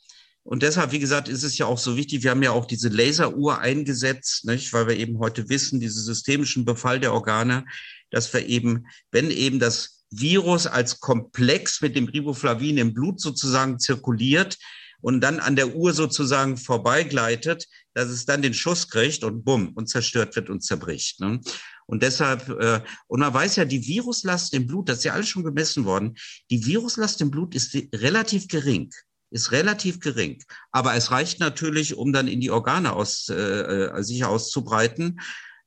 und 0.44 0.64
deshalb, 0.64 0.94
wie 0.94 1.00
gesagt, 1.00 1.28
ist 1.28 1.44
es 1.44 1.58
ja 1.58 1.66
auch 1.66 1.78
so 1.78 1.98
wichtig, 1.98 2.24
wir 2.24 2.32
haben 2.32 2.42
ja 2.42 2.52
auch 2.52 2.66
diese 2.66 2.88
Laseruhr 2.88 3.60
eingesetzt, 3.60 4.46
nicht? 4.46 4.72
weil 4.72 4.88
wir 4.88 4.96
eben 4.96 5.20
heute 5.20 5.50
wissen, 5.50 5.82
diese 5.82 6.02
systemischen 6.02 6.64
Befall 6.64 7.02
der 7.02 7.14
Organe, 7.14 7.66
dass 8.12 8.32
wir 8.34 8.46
eben, 8.46 8.86
wenn 9.12 9.30
eben 9.30 9.60
das 9.60 9.97
Virus 10.10 10.68
als 10.68 11.00
Komplex 11.00 11.82
mit 11.82 11.96
dem 11.96 12.06
Riboflavin 12.06 12.78
im 12.78 12.94
Blut 12.94 13.20
sozusagen 13.20 13.80
zirkuliert 13.80 14.58
und 15.02 15.22
dann 15.22 15.40
an 15.40 15.56
der 15.56 15.76
Uhr 15.76 15.94
sozusagen 15.94 16.58
vorbeigleitet, 16.58 17.68
dass 17.94 18.10
es 18.10 18.26
dann 18.26 18.42
den 18.42 18.54
Schuss 18.54 18.90
kriegt 18.90 19.24
und 19.24 19.44
bumm 19.44 19.74
und 19.76 19.90
zerstört 19.90 20.36
wird 20.36 20.50
und 20.50 20.64
zerbricht. 20.64 21.20
Ne? 21.20 21.40
Und 21.86 22.04
deshalb, 22.04 22.50
äh, 22.50 22.82
und 23.08 23.20
man 23.20 23.34
weiß 23.34 23.58
ja, 23.58 23.66
die 23.66 23.86
Viruslast 23.86 24.54
im 24.54 24.68
Blut, 24.68 24.90
das 24.90 25.00
ist 25.00 25.04
ja 25.06 25.14
alles 25.14 25.30
schon 25.30 25.44
gemessen 25.44 25.86
worden, 25.86 26.16
die 26.50 26.66
Viruslast 26.66 27.22
im 27.22 27.32
Blut 27.32 27.56
ist 27.56 27.76
relativ 27.94 28.48
gering 28.48 28.92
ist 29.30 29.52
relativ 29.52 30.00
gering. 30.00 30.42
Aber 30.72 30.96
es 30.96 31.12
reicht 31.12 31.42
natürlich, 31.42 31.96
um 31.96 32.14
dann 32.14 32.30
in 32.30 32.40
die 32.40 32.52
Organe 32.52 32.94
aus, 32.94 33.28
äh, 33.30 33.90
sich 33.98 34.24
auszubreiten. 34.24 35.20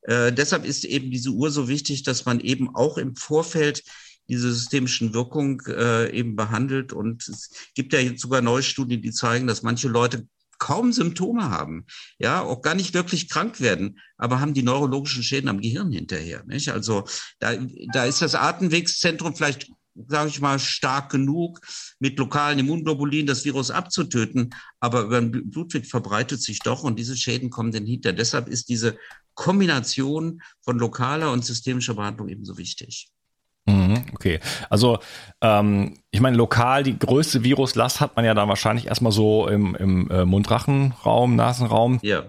Äh, 0.03 0.33
deshalb 0.33 0.65
ist 0.65 0.85
eben 0.85 1.11
diese 1.11 1.31
Uhr 1.31 1.51
so 1.51 1.69
wichtig, 1.69 2.03
dass 2.03 2.25
man 2.25 2.41
eben 2.41 2.75
auch 2.75 2.97
im 2.97 3.17
Vorfeld 3.17 3.83
diese 4.31 4.53
systemischen 4.53 5.13
Wirkung 5.13 5.61
äh, 5.67 6.11
eben 6.17 6.37
behandelt. 6.37 6.93
Und 6.93 7.29
es 7.29 7.51
gibt 7.75 7.93
ja 7.93 8.01
jetzt 8.01 8.23
sogar 8.23 8.41
neue 8.41 8.63
Studien, 8.63 9.03
die 9.03 9.13
zeigen, 9.13 9.47
dass 9.47 9.63
manche 9.63 9.89
Leute 9.89 10.27
kaum 10.59 10.93
Symptome 10.93 11.51
haben, 11.51 11.87
ja, 12.19 12.43
auch 12.43 12.61
gar 12.61 12.75
nicht 12.75 12.93
wirklich 12.93 13.31
krank 13.31 13.61
werden, 13.61 13.99
aber 14.19 14.41
haben 14.41 14.53
die 14.53 14.63
neurologischen 14.63 15.23
Schäden 15.23 15.49
am 15.49 15.61
Gehirn 15.61 15.91
hinterher. 15.91 16.45
Nicht? 16.45 16.69
Also 16.69 17.05
da, 17.39 17.55
da 17.93 18.05
ist 18.05 18.23
das 18.23 18.35
Atemwegszentrum 18.35 19.35
vielleicht 19.35 19.71
sage 20.07 20.29
ich 20.29 20.41
mal, 20.41 20.59
stark 20.59 21.11
genug, 21.11 21.61
mit 21.99 22.19
lokalen 22.19 22.59
Immunglobulin 22.59 23.27
das 23.27 23.45
Virus 23.45 23.71
abzutöten. 23.71 24.55
Aber 24.79 25.03
über 25.03 25.21
den 25.21 25.51
Blutweg 25.51 25.87
verbreitet 25.87 26.41
sich 26.41 26.61
doch 26.61 26.85
und 26.85 26.99
diese 26.99 27.17
Schäden 27.17 27.51
kommen 27.51 27.73
dann 27.73 27.87
hinter. 27.87 28.13
Deshalb 28.13 28.49
ist 28.49 28.69
diese 28.69 28.97
Kombination 29.35 30.43
von 30.63 30.79
lokaler 30.79 31.33
und 31.33 31.45
systemischer 31.45 31.95
Behandlung 31.95 32.29
ebenso 32.29 32.57
wichtig. 32.57 33.11
Mhm, 33.71 34.05
okay, 34.15 34.41
also 34.69 34.99
ähm, 35.41 35.99
ich 36.11 36.21
meine, 36.21 36.37
lokal 36.37 36.83
die 36.83 36.99
größte 36.99 37.45
Viruslast 37.45 38.01
hat 38.01 38.17
man 38.17 38.25
ja 38.25 38.35
dann 38.35 38.49
wahrscheinlich 38.49 38.87
erstmal 38.87 39.13
so 39.13 39.49
im, 39.49 39.75
im 39.77 40.11
äh, 40.11 40.25
Mundrachenraum, 40.25 41.37
Nasenraum. 41.37 41.99
Ja. 42.03 42.25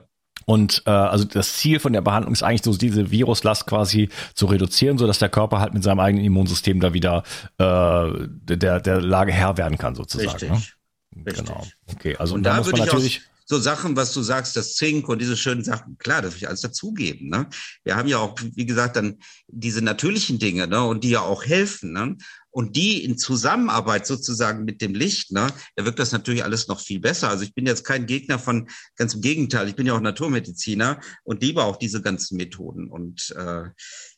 Und 0.46 0.84
äh, 0.86 0.90
also 0.90 1.24
das 1.26 1.54
Ziel 1.54 1.80
von 1.80 1.94
der 1.94 2.02
Behandlung 2.02 2.34
ist 2.34 2.44
eigentlich 2.44 2.64
so, 2.64 2.76
diese 2.76 3.12
Viruslast 3.12 3.68
quasi 3.68 4.10
zu 4.34 4.48
reduzieren, 4.48 4.98
so 4.98 5.08
dass 5.08 5.20
der 5.20 5.30
Körper 5.30 5.60
halt 5.60 5.74
mit 5.74 5.84
seinem 5.84 6.00
eigenen 6.00 6.26
Immunsystem 6.26 6.80
da 6.80 6.94
wieder 6.94 7.24
äh, 7.58 8.28
der, 8.58 8.80
der 8.80 9.02
Lage 9.02 9.32
Herr 9.32 9.58
werden 9.58 9.78
kann, 9.78 9.96
sozusagen. 9.96 10.32
Richtig. 10.32 10.50
Ne? 10.50 11.26
Richtig. 11.26 11.46
Genau. 11.46 11.66
Okay, 11.94 12.16
also 12.18 12.36
und 12.36 12.44
da, 12.44 12.52
da 12.52 12.58
muss 12.58 12.72
man 12.72 12.82
natürlich 12.82 13.22
so 13.52 13.60
Sachen, 13.60 13.98
was 13.98 14.14
du 14.14 14.22
sagst, 14.22 14.56
das 14.56 14.76
Zink 14.76 15.10
und 15.10 15.20
diese 15.20 15.36
schönen 15.36 15.62
Sachen, 15.62 15.98
klar, 15.98 16.22
das 16.22 16.32
will 16.32 16.38
ich 16.38 16.48
alles 16.48 16.62
dazugeben. 16.62 17.28
Ne? 17.28 17.50
Wir 17.84 17.98
haben 17.98 18.08
ja 18.08 18.18
auch, 18.18 18.34
wie 18.56 18.66
gesagt, 18.66 18.96
dann 18.96 19.18
diese 19.50 19.82
natürlichen 19.82 20.40
Dinge, 20.40 20.68
ne, 20.68 20.82
und 20.82 21.04
die 21.04 21.10
ja 21.10 21.20
auch 21.20 21.44
helfen. 21.44 21.92
Ne? 21.92 22.16
Und 22.50 22.78
die 22.78 23.04
in 23.04 23.18
Zusammenarbeit 23.18 24.08
sozusagen 24.08 24.64
mit 24.64 24.82
dem 24.82 24.96
Licht, 24.96 25.34
ne, 25.34 25.48
da 25.76 25.84
wirkt 25.84 26.00
das 26.00 26.14
natürlich 26.14 26.46
alles 26.46 26.70
noch 26.70 26.80
viel 26.80 27.02
besser. 27.02 27.28
Also 27.28 27.44
ich 27.44 27.54
bin 27.54 27.68
jetzt 27.68 27.84
kein 27.84 28.06
Gegner 28.06 28.40
von, 28.40 28.70
ganz 28.96 29.16
im 29.16 29.22
Gegenteil, 29.22 29.68
ich 29.68 29.76
bin 29.76 29.86
ja 29.86 29.96
auch 29.96 30.02
Naturmediziner 30.02 31.02
und 31.24 31.42
liebe 31.42 31.66
auch 31.66 31.76
diese 31.76 32.02
ganzen 32.02 32.38
Methoden. 32.38 32.90
Und 32.90 33.36
äh, 33.38 33.64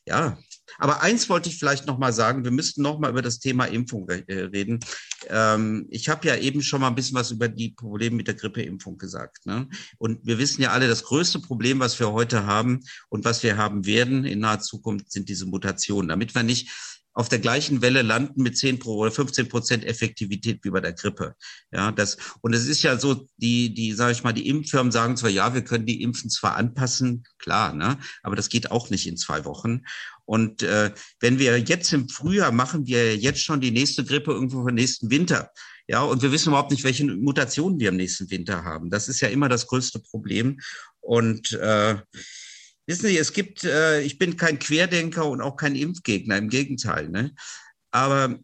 ja, 0.06 0.38
aber 0.78 1.02
eins 1.02 1.28
wollte 1.28 1.48
ich 1.48 1.58
vielleicht 1.58 1.86
noch 1.86 1.98
mal 1.98 2.12
sagen, 2.12 2.44
wir 2.44 2.50
müssten 2.50 2.82
noch 2.82 2.98
mal 2.98 3.10
über 3.10 3.22
das 3.22 3.38
Thema 3.38 3.64
Impfung 3.64 4.08
äh, 4.08 4.32
reden. 4.32 4.80
Ähm, 5.28 5.86
ich 5.90 6.08
habe 6.08 6.26
ja 6.26 6.36
eben 6.36 6.62
schon 6.62 6.80
mal 6.80 6.88
ein 6.88 6.94
bisschen 6.94 7.16
was 7.16 7.30
über 7.30 7.48
die 7.48 7.70
Probleme 7.70 8.16
mit 8.16 8.26
der 8.26 8.34
Grippeimpfung 8.34 8.98
gesagt. 8.98 9.46
Ne? 9.46 9.68
Und 9.98 10.24
wir 10.24 10.38
wissen 10.38 10.62
ja 10.62 10.70
alle, 10.70 10.88
das 10.88 11.04
größte 11.04 11.40
Problem, 11.40 11.80
was 11.80 11.98
wir 11.98 12.12
heute 12.12 12.46
haben 12.46 12.80
und 13.08 13.24
was 13.24 13.42
wir 13.42 13.56
haben 13.56 13.86
werden 13.86 14.24
in 14.24 14.40
naher 14.40 14.60
Zukunft, 14.60 15.12
sind 15.12 15.28
diese 15.28 15.46
Mutationen. 15.46 16.08
Damit 16.08 16.34
wir 16.34 16.42
nicht 16.42 16.70
auf 17.14 17.28
der 17.28 17.38
gleichen 17.38 17.80
Welle 17.80 18.02
landen 18.02 18.42
mit 18.42 18.58
10 18.58 18.80
pro 18.80 18.96
oder 18.96 19.12
15 19.12 19.48
Prozent 19.48 19.84
Effektivität 19.84 20.60
wie 20.62 20.70
bei 20.70 20.80
der 20.80 20.92
Grippe. 20.92 21.36
Ja, 21.72 21.92
das, 21.92 22.18
und 22.42 22.52
es 22.54 22.66
ist 22.66 22.82
ja 22.82 22.98
so, 22.98 23.26
die, 23.36 23.72
die, 23.72 23.92
sage 23.92 24.12
ich 24.12 24.24
mal, 24.24 24.32
die 24.32 24.48
Impffirmen 24.48 24.92
sagen 24.92 25.16
zwar, 25.16 25.30
ja, 25.30 25.54
wir 25.54 25.62
können 25.62 25.86
die 25.86 26.02
Impfen 26.02 26.28
zwar 26.28 26.56
anpassen, 26.56 27.24
klar, 27.38 27.72
ne, 27.72 27.98
aber 28.22 28.34
das 28.36 28.48
geht 28.48 28.70
auch 28.70 28.90
nicht 28.90 29.06
in 29.06 29.16
zwei 29.16 29.44
Wochen. 29.44 29.82
Und 30.24 30.62
äh, 30.62 30.92
wenn 31.20 31.38
wir 31.38 31.58
jetzt 31.58 31.92
im 31.92 32.08
Frühjahr 32.08 32.50
machen, 32.50 32.86
wir 32.86 33.16
jetzt 33.16 33.40
schon 33.40 33.60
die 33.60 33.70
nächste 33.70 34.04
Grippe 34.04 34.32
irgendwo 34.32 34.62
für 34.62 34.70
den 34.70 34.76
nächsten 34.76 35.10
Winter. 35.10 35.50
Ja, 35.86 36.02
und 36.02 36.22
wir 36.22 36.32
wissen 36.32 36.48
überhaupt 36.48 36.70
nicht, 36.70 36.82
welche 36.82 37.04
Mutationen 37.04 37.78
wir 37.78 37.90
im 37.90 37.96
nächsten 37.96 38.30
Winter 38.30 38.64
haben. 38.64 38.88
Das 38.88 39.08
ist 39.08 39.20
ja 39.20 39.28
immer 39.28 39.50
das 39.50 39.66
größte 39.66 40.00
Problem. 40.00 40.58
Und 41.00 41.52
äh, 41.52 41.96
Wissen 42.86 43.06
Sie, 43.06 43.18
es 43.18 43.32
gibt, 43.32 43.64
äh, 43.64 44.02
ich 44.02 44.18
bin 44.18 44.36
kein 44.36 44.58
Querdenker 44.58 45.28
und 45.28 45.40
auch 45.40 45.56
kein 45.56 45.74
Impfgegner, 45.74 46.36
im 46.36 46.48
Gegenteil. 46.48 47.08
Ne? 47.08 47.34
Aber 47.90 48.38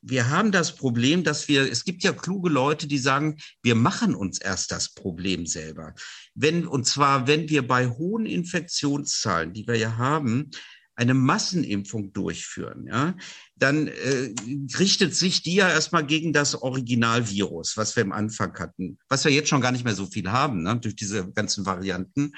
wir 0.00 0.30
haben 0.30 0.52
das 0.52 0.76
Problem, 0.76 1.24
dass 1.24 1.48
wir, 1.48 1.70
es 1.70 1.84
gibt 1.84 2.02
ja 2.02 2.12
kluge 2.12 2.48
Leute, 2.48 2.86
die 2.86 2.98
sagen, 2.98 3.36
wir 3.62 3.74
machen 3.74 4.14
uns 4.14 4.40
erst 4.40 4.70
das 4.72 4.94
Problem 4.94 5.46
selber. 5.46 5.94
Wenn, 6.34 6.66
und 6.66 6.86
zwar, 6.86 7.26
wenn 7.26 7.48
wir 7.48 7.66
bei 7.66 7.88
hohen 7.88 8.26
Infektionszahlen, 8.26 9.52
die 9.52 9.66
wir 9.66 9.76
ja 9.76 9.96
haben, 9.96 10.50
eine 10.94 11.14
Massenimpfung 11.14 12.12
durchführen, 12.12 12.88
ja, 12.88 13.16
dann 13.54 13.86
äh, 13.86 14.34
richtet 14.78 15.14
sich 15.14 15.42
die 15.42 15.54
ja 15.54 15.70
erstmal 15.70 16.04
gegen 16.04 16.32
das 16.32 16.60
Originalvirus, 16.60 17.76
was 17.76 17.94
wir 17.94 18.02
am 18.02 18.10
Anfang 18.10 18.58
hatten, 18.58 18.98
was 19.08 19.24
wir 19.24 19.30
jetzt 19.30 19.48
schon 19.48 19.60
gar 19.60 19.70
nicht 19.70 19.84
mehr 19.84 19.94
so 19.94 20.06
viel 20.06 20.28
haben, 20.28 20.64
ne, 20.64 20.76
durch 20.80 20.96
diese 20.96 21.30
ganzen 21.30 21.66
Varianten. 21.66 22.32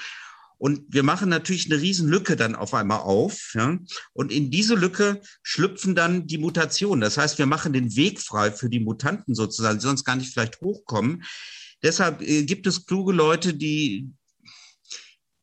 Und 0.60 0.82
wir 0.88 1.02
machen 1.02 1.30
natürlich 1.30 1.72
eine 1.72 1.80
Riesenlücke 1.80 2.36
dann 2.36 2.54
auf 2.54 2.74
einmal 2.74 2.98
auf. 2.98 3.54
Ja? 3.54 3.78
Und 4.12 4.30
in 4.30 4.50
diese 4.50 4.74
Lücke 4.74 5.22
schlüpfen 5.42 5.94
dann 5.94 6.26
die 6.26 6.36
Mutationen. 6.36 7.00
Das 7.00 7.16
heißt, 7.16 7.38
wir 7.38 7.46
machen 7.46 7.72
den 7.72 7.96
Weg 7.96 8.20
frei 8.20 8.52
für 8.52 8.68
die 8.68 8.78
Mutanten 8.78 9.34
sozusagen, 9.34 9.78
die 9.78 9.86
sonst 9.86 10.04
gar 10.04 10.16
nicht 10.16 10.30
vielleicht 10.30 10.60
hochkommen. 10.60 11.24
Deshalb 11.82 12.20
äh, 12.20 12.44
gibt 12.44 12.66
es 12.66 12.84
kluge 12.84 13.14
Leute, 13.14 13.54
die, 13.54 14.10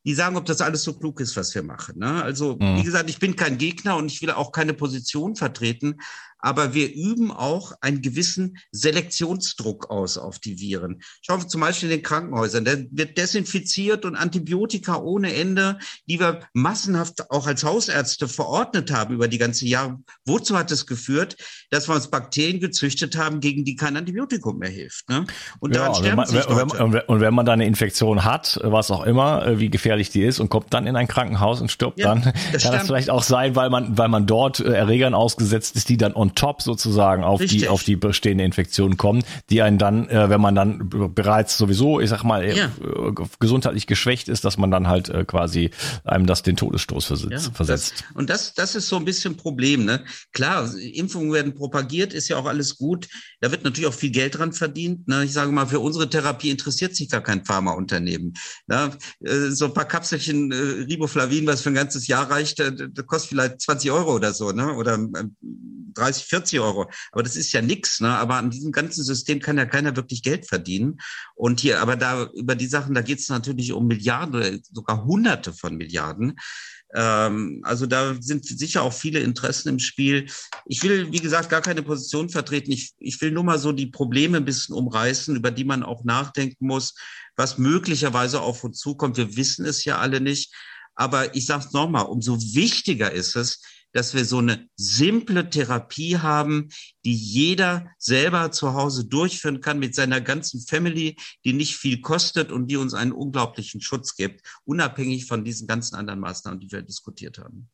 die 0.04 0.14
sagen, 0.14 0.36
ob 0.36 0.44
das 0.44 0.60
alles 0.60 0.84
so 0.84 0.96
klug 0.96 1.18
ist, 1.18 1.36
was 1.36 1.52
wir 1.52 1.64
machen. 1.64 1.98
Ne? 1.98 2.22
Also, 2.22 2.54
mhm. 2.54 2.76
wie 2.76 2.84
gesagt, 2.84 3.10
ich 3.10 3.18
bin 3.18 3.34
kein 3.34 3.58
Gegner 3.58 3.96
und 3.96 4.06
ich 4.06 4.22
will 4.22 4.30
auch 4.30 4.52
keine 4.52 4.72
Position 4.72 5.34
vertreten, 5.34 5.96
aber 6.38 6.74
wir 6.74 6.94
üben 6.94 7.30
auch 7.30 7.72
einen 7.80 8.02
gewissen 8.02 8.58
Selektionsdruck 8.72 9.90
aus 9.90 10.18
auf 10.18 10.38
die 10.38 10.60
Viren. 10.60 11.00
Schauen 11.22 11.42
wir 11.42 11.48
zum 11.48 11.60
Beispiel 11.60 11.90
in 11.90 11.96
den 11.96 12.02
Krankenhäusern. 12.02 12.64
Da 12.64 12.72
wird 12.90 13.18
desinfiziert 13.18 14.04
und 14.04 14.16
Antibiotika 14.16 14.96
ohne 14.96 15.34
Ende, 15.34 15.78
die 16.06 16.20
wir 16.20 16.40
massenhaft 16.52 17.30
auch 17.30 17.46
als 17.46 17.64
Hausärzte 17.64 18.28
verordnet 18.28 18.92
haben 18.92 19.14
über 19.14 19.28
die 19.28 19.38
ganze 19.38 19.66
Jahre. 19.66 19.98
Wozu 20.24 20.56
hat 20.56 20.70
es 20.70 20.86
geführt, 20.86 21.36
dass 21.70 21.88
wir 21.88 21.94
uns 21.94 22.08
Bakterien 22.08 22.60
gezüchtet 22.60 23.16
haben, 23.16 23.40
gegen 23.40 23.64
die 23.64 23.76
kein 23.76 23.96
Antibiotikum 23.96 24.58
mehr 24.58 24.70
hilft? 24.70 25.08
Ne? 25.08 25.26
Und 25.60 25.74
ja, 25.74 25.82
daran 25.82 25.94
sterben 25.96 26.16
man, 26.16 26.26
sich 26.26 26.48
Leute. 26.48 27.04
Und 27.06 27.20
wenn 27.20 27.34
man 27.34 27.46
da 27.46 27.52
eine 27.52 27.66
Infektion 27.66 28.24
hat, 28.24 28.60
was 28.62 28.90
auch 28.90 29.04
immer, 29.04 29.46
äh, 29.46 29.58
wie 29.58 29.70
gefährlich 29.70 30.10
die 30.10 30.22
ist, 30.22 30.40
und 30.40 30.48
kommt 30.48 30.72
dann 30.72 30.86
in 30.86 30.96
ein 30.96 31.08
Krankenhaus 31.08 31.60
und 31.60 31.70
stirbt 31.70 31.98
ja, 31.98 32.14
dann, 32.14 32.22
das 32.22 32.32
kann 32.32 32.60
stimmt. 32.60 32.74
das 32.74 32.86
vielleicht 32.86 33.10
auch 33.10 33.22
sein, 33.22 33.56
weil 33.56 33.70
man, 33.70 33.98
weil 33.98 34.08
man 34.08 34.26
dort 34.26 34.60
äh, 34.60 34.72
Erregern 34.72 35.14
ausgesetzt 35.14 35.76
ist, 35.76 35.88
die 35.88 35.96
dann 35.96 36.14
on 36.14 36.27
top 36.34 36.62
sozusagen 36.62 37.24
auf 37.24 37.40
Richtig. 37.40 37.60
die 37.60 37.68
auf 37.68 37.82
die 37.82 37.96
bestehende 37.96 38.44
Infektion 38.44 38.96
kommen, 38.96 39.24
die 39.50 39.62
einen 39.62 39.78
dann, 39.78 40.08
äh, 40.08 40.30
wenn 40.30 40.40
man 40.40 40.54
dann 40.54 40.88
bereits 41.14 41.56
sowieso, 41.56 42.00
ich 42.00 42.10
sag 42.10 42.22
mal, 42.24 42.44
ja. 42.56 42.66
äh, 42.66 43.12
gesundheitlich 43.38 43.86
geschwächt 43.86 44.28
ist, 44.28 44.44
dass 44.44 44.58
man 44.58 44.70
dann 44.70 44.88
halt 44.88 45.08
äh, 45.08 45.24
quasi 45.24 45.70
einem 46.04 46.26
das 46.26 46.42
den 46.42 46.56
Todesstoß 46.56 47.04
versetzt. 47.04 47.46
Ja, 47.46 47.52
versetzt. 47.52 48.04
Das, 48.08 48.16
und 48.16 48.30
das, 48.30 48.54
das 48.54 48.74
ist 48.74 48.88
so 48.88 48.96
ein 48.96 49.04
bisschen 49.04 49.36
Problem. 49.36 49.84
Ne? 49.84 50.04
Klar, 50.32 50.72
Impfungen 50.76 51.32
werden 51.32 51.54
propagiert, 51.54 52.12
ist 52.12 52.28
ja 52.28 52.36
auch 52.36 52.46
alles 52.46 52.76
gut. 52.76 53.08
Da 53.40 53.50
wird 53.50 53.64
natürlich 53.64 53.88
auch 53.88 53.94
viel 53.94 54.10
Geld 54.10 54.38
dran 54.38 54.52
verdient. 54.52 55.08
Ne? 55.08 55.24
Ich 55.24 55.32
sage 55.32 55.52
mal, 55.52 55.66
für 55.66 55.80
unsere 55.80 56.08
Therapie 56.08 56.50
interessiert 56.50 56.94
sich 56.96 57.08
gar 57.08 57.22
kein 57.22 57.44
Pharmaunternehmen. 57.44 58.34
Ne? 58.66 58.90
Äh, 59.24 59.50
so 59.50 59.66
ein 59.66 59.74
paar 59.74 59.86
Kapselchen 59.86 60.52
äh, 60.52 60.56
Riboflavin, 60.88 61.46
was 61.46 61.62
für 61.62 61.70
ein 61.70 61.74
ganzes 61.74 62.06
Jahr 62.06 62.30
reicht, 62.30 62.58
das 62.58 63.06
kostet 63.06 63.30
vielleicht 63.30 63.60
20 63.60 63.90
Euro 63.90 64.14
oder 64.14 64.32
so, 64.32 64.52
ne? 64.52 64.74
oder 64.74 64.98
30, 65.94 66.17
40 66.22 66.60
Euro. 66.60 66.90
Aber 67.12 67.22
das 67.22 67.36
ist 67.36 67.52
ja 67.52 67.62
nix. 67.62 68.00
Ne? 68.00 68.08
Aber 68.08 68.36
an 68.36 68.50
diesem 68.50 68.72
ganzen 68.72 69.04
System 69.04 69.40
kann 69.40 69.58
ja 69.58 69.66
keiner 69.66 69.96
wirklich 69.96 70.22
Geld 70.22 70.46
verdienen. 70.46 70.98
Und 71.34 71.60
hier, 71.60 71.80
aber 71.80 71.96
da 71.96 72.24
über 72.34 72.54
die 72.54 72.66
Sachen, 72.66 72.94
da 72.94 73.02
geht 73.02 73.18
es 73.18 73.28
natürlich 73.28 73.72
um 73.72 73.86
Milliarden 73.86 74.34
oder 74.34 74.50
sogar 74.70 75.04
Hunderte 75.04 75.52
von 75.52 75.76
Milliarden. 75.76 76.36
Ähm, 76.94 77.60
also 77.64 77.86
da 77.86 78.16
sind 78.20 78.46
sicher 78.46 78.82
auch 78.82 78.92
viele 78.92 79.20
Interessen 79.20 79.68
im 79.68 79.78
Spiel. 79.78 80.26
Ich 80.66 80.82
will, 80.82 81.12
wie 81.12 81.20
gesagt, 81.20 81.50
gar 81.50 81.60
keine 81.60 81.82
Position 81.82 82.30
vertreten. 82.30 82.72
Ich, 82.72 82.92
ich 82.98 83.20
will 83.20 83.30
nur 83.30 83.44
mal 83.44 83.58
so 83.58 83.72
die 83.72 83.86
Probleme 83.86 84.38
ein 84.38 84.44
bisschen 84.44 84.74
umreißen, 84.74 85.36
über 85.36 85.50
die 85.50 85.64
man 85.64 85.82
auch 85.82 86.04
nachdenken 86.04 86.66
muss, 86.66 86.94
was 87.36 87.58
möglicherweise 87.58 88.40
auf 88.40 88.64
uns 88.64 88.78
zukommt. 88.78 89.16
Wir 89.16 89.36
wissen 89.36 89.66
es 89.66 89.84
ja 89.84 89.98
alle 89.98 90.20
nicht. 90.20 90.52
Aber 90.94 91.36
ich 91.36 91.46
sage 91.46 91.64
es 91.64 91.72
nochmal, 91.72 92.06
umso 92.06 92.40
wichtiger 92.40 93.12
ist 93.12 93.36
es, 93.36 93.60
dass 93.92 94.14
wir 94.14 94.24
so 94.24 94.38
eine 94.38 94.68
simple 94.76 95.48
Therapie 95.50 96.18
haben, 96.18 96.68
die 97.04 97.14
jeder 97.14 97.90
selber 97.98 98.50
zu 98.52 98.74
Hause 98.74 99.06
durchführen 99.06 99.60
kann 99.60 99.78
mit 99.78 99.94
seiner 99.94 100.20
ganzen 100.20 100.60
Family, 100.60 101.16
die 101.44 101.52
nicht 101.52 101.76
viel 101.76 102.00
kostet 102.00 102.52
und 102.52 102.68
die 102.68 102.76
uns 102.76 102.94
einen 102.94 103.12
unglaublichen 103.12 103.80
Schutz 103.80 104.14
gibt, 104.16 104.42
unabhängig 104.64 105.26
von 105.26 105.44
diesen 105.44 105.66
ganzen 105.66 105.96
anderen 105.96 106.20
Maßnahmen, 106.20 106.60
die 106.60 106.70
wir 106.70 106.82
diskutiert 106.82 107.38
haben. 107.38 107.68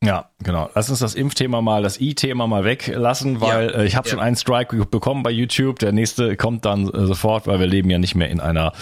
Ja, 0.00 0.30
genau. 0.44 0.70
Lass 0.76 0.90
uns 0.90 1.00
das 1.00 1.16
Impfthema 1.16 1.60
mal, 1.60 1.82
das 1.82 2.00
I-Thema 2.00 2.46
mal 2.46 2.64
weglassen, 2.64 3.40
weil 3.40 3.70
ja, 3.70 3.78
äh, 3.78 3.86
ich 3.86 3.96
habe 3.96 4.06
ja. 4.06 4.12
schon 4.12 4.20
einen 4.20 4.36
Strike 4.36 4.86
bekommen 4.86 5.24
bei 5.24 5.30
YouTube. 5.32 5.80
Der 5.80 5.90
nächste 5.90 6.36
kommt 6.36 6.64
dann 6.64 6.88
äh, 6.88 7.06
sofort, 7.06 7.48
weil 7.48 7.58
wir 7.58 7.66
leben 7.66 7.90
ja 7.90 7.98
nicht 7.98 8.14
mehr 8.14 8.30
in 8.30 8.38
einer, 8.38 8.72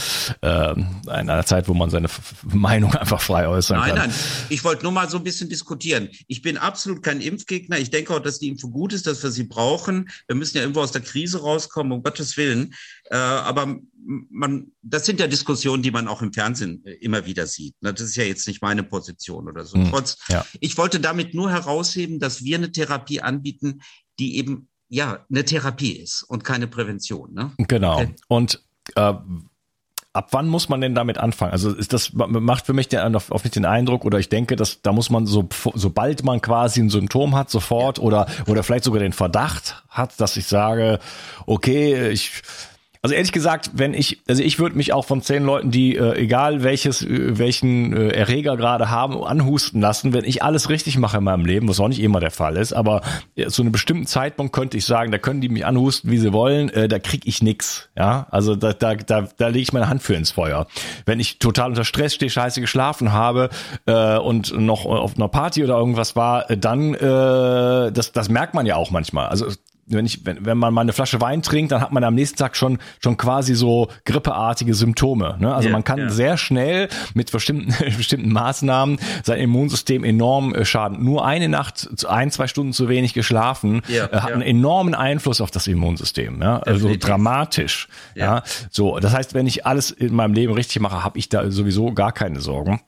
äh, 0.42 0.72
in 0.72 1.00
einer 1.06 1.46
Zeit, 1.46 1.68
wo 1.68 1.74
man 1.74 1.88
seine 1.88 2.08
Meinung 2.42 2.94
einfach 2.94 3.22
frei 3.22 3.48
äußern 3.48 3.78
nein, 3.78 3.88
kann. 3.88 3.98
Nein, 3.98 4.08
nein. 4.10 4.18
Ich 4.50 4.62
wollte 4.62 4.82
nur 4.82 4.92
mal 4.92 5.08
so 5.08 5.16
ein 5.16 5.24
bisschen 5.24 5.48
diskutieren. 5.48 6.10
Ich 6.26 6.42
bin 6.42 6.58
absolut 6.58 7.02
kein 7.02 7.22
Impfgegner. 7.22 7.78
Ich 7.78 7.90
denke 7.90 8.12
auch, 8.12 8.20
dass 8.20 8.38
die 8.38 8.48
Impfung 8.48 8.72
gut 8.72 8.92
ist, 8.92 9.06
dass 9.06 9.22
wir 9.22 9.30
sie 9.30 9.44
brauchen. 9.44 10.10
Wir 10.26 10.36
müssen 10.36 10.58
ja 10.58 10.64
irgendwo 10.64 10.80
aus 10.80 10.92
der 10.92 11.02
Krise 11.02 11.40
rauskommen, 11.40 11.92
um 11.92 12.02
Gottes 12.02 12.36
Willen. 12.36 12.74
Äh, 13.10 13.16
aber 13.16 13.76
man, 14.06 14.72
das 14.82 15.04
sind 15.04 15.20
ja 15.20 15.26
Diskussionen, 15.26 15.82
die 15.82 15.90
man 15.90 16.08
auch 16.08 16.22
im 16.22 16.32
Fernsehen 16.32 16.84
äh, 16.84 16.92
immer 16.94 17.26
wieder 17.26 17.46
sieht. 17.46 17.74
Das 17.80 18.00
ist 18.00 18.16
ja 18.16 18.24
jetzt 18.24 18.46
nicht 18.46 18.62
meine 18.62 18.82
Position 18.82 19.48
oder 19.48 19.64
so. 19.64 19.78
Mhm, 19.78 19.90
Trotz, 19.90 20.18
ja. 20.28 20.46
ich 20.60 20.78
wollte 20.78 21.00
damit 21.00 21.34
nur 21.34 21.50
herausheben, 21.50 22.20
dass 22.20 22.44
wir 22.44 22.56
eine 22.56 22.72
Therapie 22.72 23.20
anbieten, 23.20 23.80
die 24.18 24.36
eben 24.36 24.68
ja 24.88 25.26
eine 25.28 25.44
Therapie 25.44 25.92
ist 25.92 26.22
und 26.22 26.44
keine 26.44 26.68
Prävention. 26.68 27.34
Ne? 27.34 27.52
Genau. 27.58 28.04
Und 28.28 28.62
äh, 28.94 29.14
ab 30.16 30.28
wann 30.30 30.48
muss 30.48 30.68
man 30.68 30.80
denn 30.80 30.94
damit 30.94 31.18
anfangen? 31.18 31.52
Also 31.52 31.74
ist 31.74 31.92
das 31.92 32.12
macht 32.14 32.66
für 32.66 32.72
mich 32.72 32.88
den, 32.88 33.14
auf 33.14 33.44
mich 33.44 33.52
den 33.52 33.66
Eindruck 33.66 34.04
oder 34.04 34.18
ich 34.18 34.28
denke, 34.28 34.56
dass 34.56 34.80
da 34.82 34.92
muss 34.92 35.10
man 35.10 35.26
so 35.26 35.48
sobald 35.74 36.24
man 36.24 36.40
quasi 36.40 36.80
ein 36.80 36.90
Symptom 36.90 37.34
hat 37.34 37.50
sofort 37.50 37.98
oder 37.98 38.26
oder 38.46 38.62
vielleicht 38.62 38.84
sogar 38.84 39.00
den 39.00 39.12
Verdacht 39.12 39.84
hat, 39.88 40.18
dass 40.20 40.36
ich 40.36 40.46
sage, 40.46 41.00
okay, 41.44 42.08
ich 42.10 42.42
also 43.06 43.14
ehrlich 43.14 43.30
gesagt, 43.30 43.70
wenn 43.74 43.94
ich, 43.94 44.18
also 44.26 44.42
ich 44.42 44.58
würde 44.58 44.76
mich 44.76 44.92
auch 44.92 45.04
von 45.04 45.22
zehn 45.22 45.44
Leuten, 45.44 45.70
die 45.70 45.94
äh, 45.94 46.16
egal 46.16 46.64
welches, 46.64 47.02
äh, 47.02 47.38
welchen 47.38 47.96
äh, 47.96 48.08
Erreger 48.08 48.56
gerade 48.56 48.90
haben, 48.90 49.22
anhusten 49.22 49.80
lassen, 49.80 50.12
wenn 50.12 50.24
ich 50.24 50.42
alles 50.42 50.68
richtig 50.70 50.98
mache 50.98 51.18
in 51.18 51.22
meinem 51.22 51.44
Leben, 51.44 51.68
was 51.68 51.78
auch 51.78 51.86
nicht 51.86 52.00
immer 52.00 52.18
der 52.18 52.32
Fall 52.32 52.56
ist, 52.56 52.72
aber 52.72 53.02
ja, 53.36 53.46
zu 53.46 53.62
einem 53.62 53.70
bestimmten 53.70 54.06
Zeitpunkt 54.06 54.52
könnte 54.52 54.76
ich 54.76 54.84
sagen, 54.86 55.12
da 55.12 55.18
können 55.18 55.40
die 55.40 55.48
mich 55.48 55.64
anhusten, 55.64 56.10
wie 56.10 56.18
sie 56.18 56.32
wollen, 56.32 56.68
äh, 56.70 56.88
da 56.88 56.98
krieg 56.98 57.22
ich 57.26 57.40
nix. 57.44 57.88
Ja, 57.96 58.26
also 58.32 58.56
da, 58.56 58.72
da, 58.72 58.96
da, 58.96 59.28
da 59.36 59.46
lege 59.46 59.62
ich 59.62 59.72
meine 59.72 59.88
Hand 59.88 60.02
für 60.02 60.14
ins 60.14 60.32
Feuer. 60.32 60.66
Wenn 61.04 61.20
ich 61.20 61.38
total 61.38 61.68
unter 61.68 61.84
Stress 61.84 62.12
stehe, 62.12 62.28
scheiße 62.28 62.60
geschlafen 62.60 63.12
habe 63.12 63.50
äh, 63.86 64.16
und 64.18 64.58
noch 64.58 64.84
auf 64.84 65.14
einer 65.14 65.28
Party 65.28 65.62
oder 65.62 65.78
irgendwas 65.78 66.16
war, 66.16 66.50
äh, 66.50 66.58
dann 66.58 66.94
äh, 66.94 67.92
das, 67.92 68.10
das 68.10 68.28
merkt 68.28 68.54
man 68.54 68.66
ja 68.66 68.74
auch 68.74 68.90
manchmal. 68.90 69.28
Also 69.28 69.46
wenn 69.86 70.04
ich, 70.06 70.24
wenn, 70.26 70.44
wenn 70.44 70.58
man 70.58 70.74
mal 70.74 70.80
eine 70.80 70.92
Flasche 70.92 71.20
Wein 71.20 71.42
trinkt, 71.42 71.72
dann 71.72 71.80
hat 71.80 71.92
man 71.92 72.02
am 72.04 72.14
nächsten 72.14 72.36
Tag 72.36 72.56
schon 72.56 72.78
schon 73.00 73.16
quasi 73.16 73.54
so 73.54 73.88
grippeartige 74.04 74.74
Symptome. 74.74 75.36
Ne? 75.38 75.54
Also 75.54 75.68
yeah, 75.68 75.76
man 75.76 75.84
kann 75.84 75.98
yeah. 75.98 76.10
sehr 76.10 76.36
schnell 76.36 76.88
mit 77.14 77.30
bestimmten 77.30 77.74
bestimmten 77.96 78.32
Maßnahmen 78.32 78.98
sein 79.22 79.40
Immunsystem 79.40 80.04
enorm 80.04 80.54
äh, 80.54 80.64
schaden. 80.64 81.04
Nur 81.04 81.24
eine 81.24 81.48
Nacht, 81.48 81.88
ein 82.08 82.30
zwei 82.30 82.46
Stunden 82.48 82.72
zu 82.72 82.88
wenig 82.88 83.14
geschlafen, 83.14 83.82
yeah, 83.88 84.06
äh, 84.06 84.20
hat 84.20 84.32
einen 84.32 84.42
enormen 84.42 84.94
Einfluss 84.94 85.40
auf 85.40 85.50
das 85.50 85.66
Immunsystem. 85.66 86.42
Ja? 86.42 86.58
Also 86.58 86.88
Definitiv. 86.88 87.08
dramatisch. 87.08 87.88
Ja, 88.14 88.42
so. 88.70 88.98
Das 88.98 89.14
heißt, 89.14 89.34
wenn 89.34 89.46
ich 89.46 89.66
alles 89.66 89.90
in 89.90 90.14
meinem 90.14 90.34
Leben 90.34 90.52
richtig 90.52 90.80
mache, 90.80 91.04
habe 91.04 91.18
ich 91.18 91.28
da 91.28 91.50
sowieso 91.50 91.92
gar 91.92 92.12
keine 92.12 92.40
Sorgen. 92.40 92.80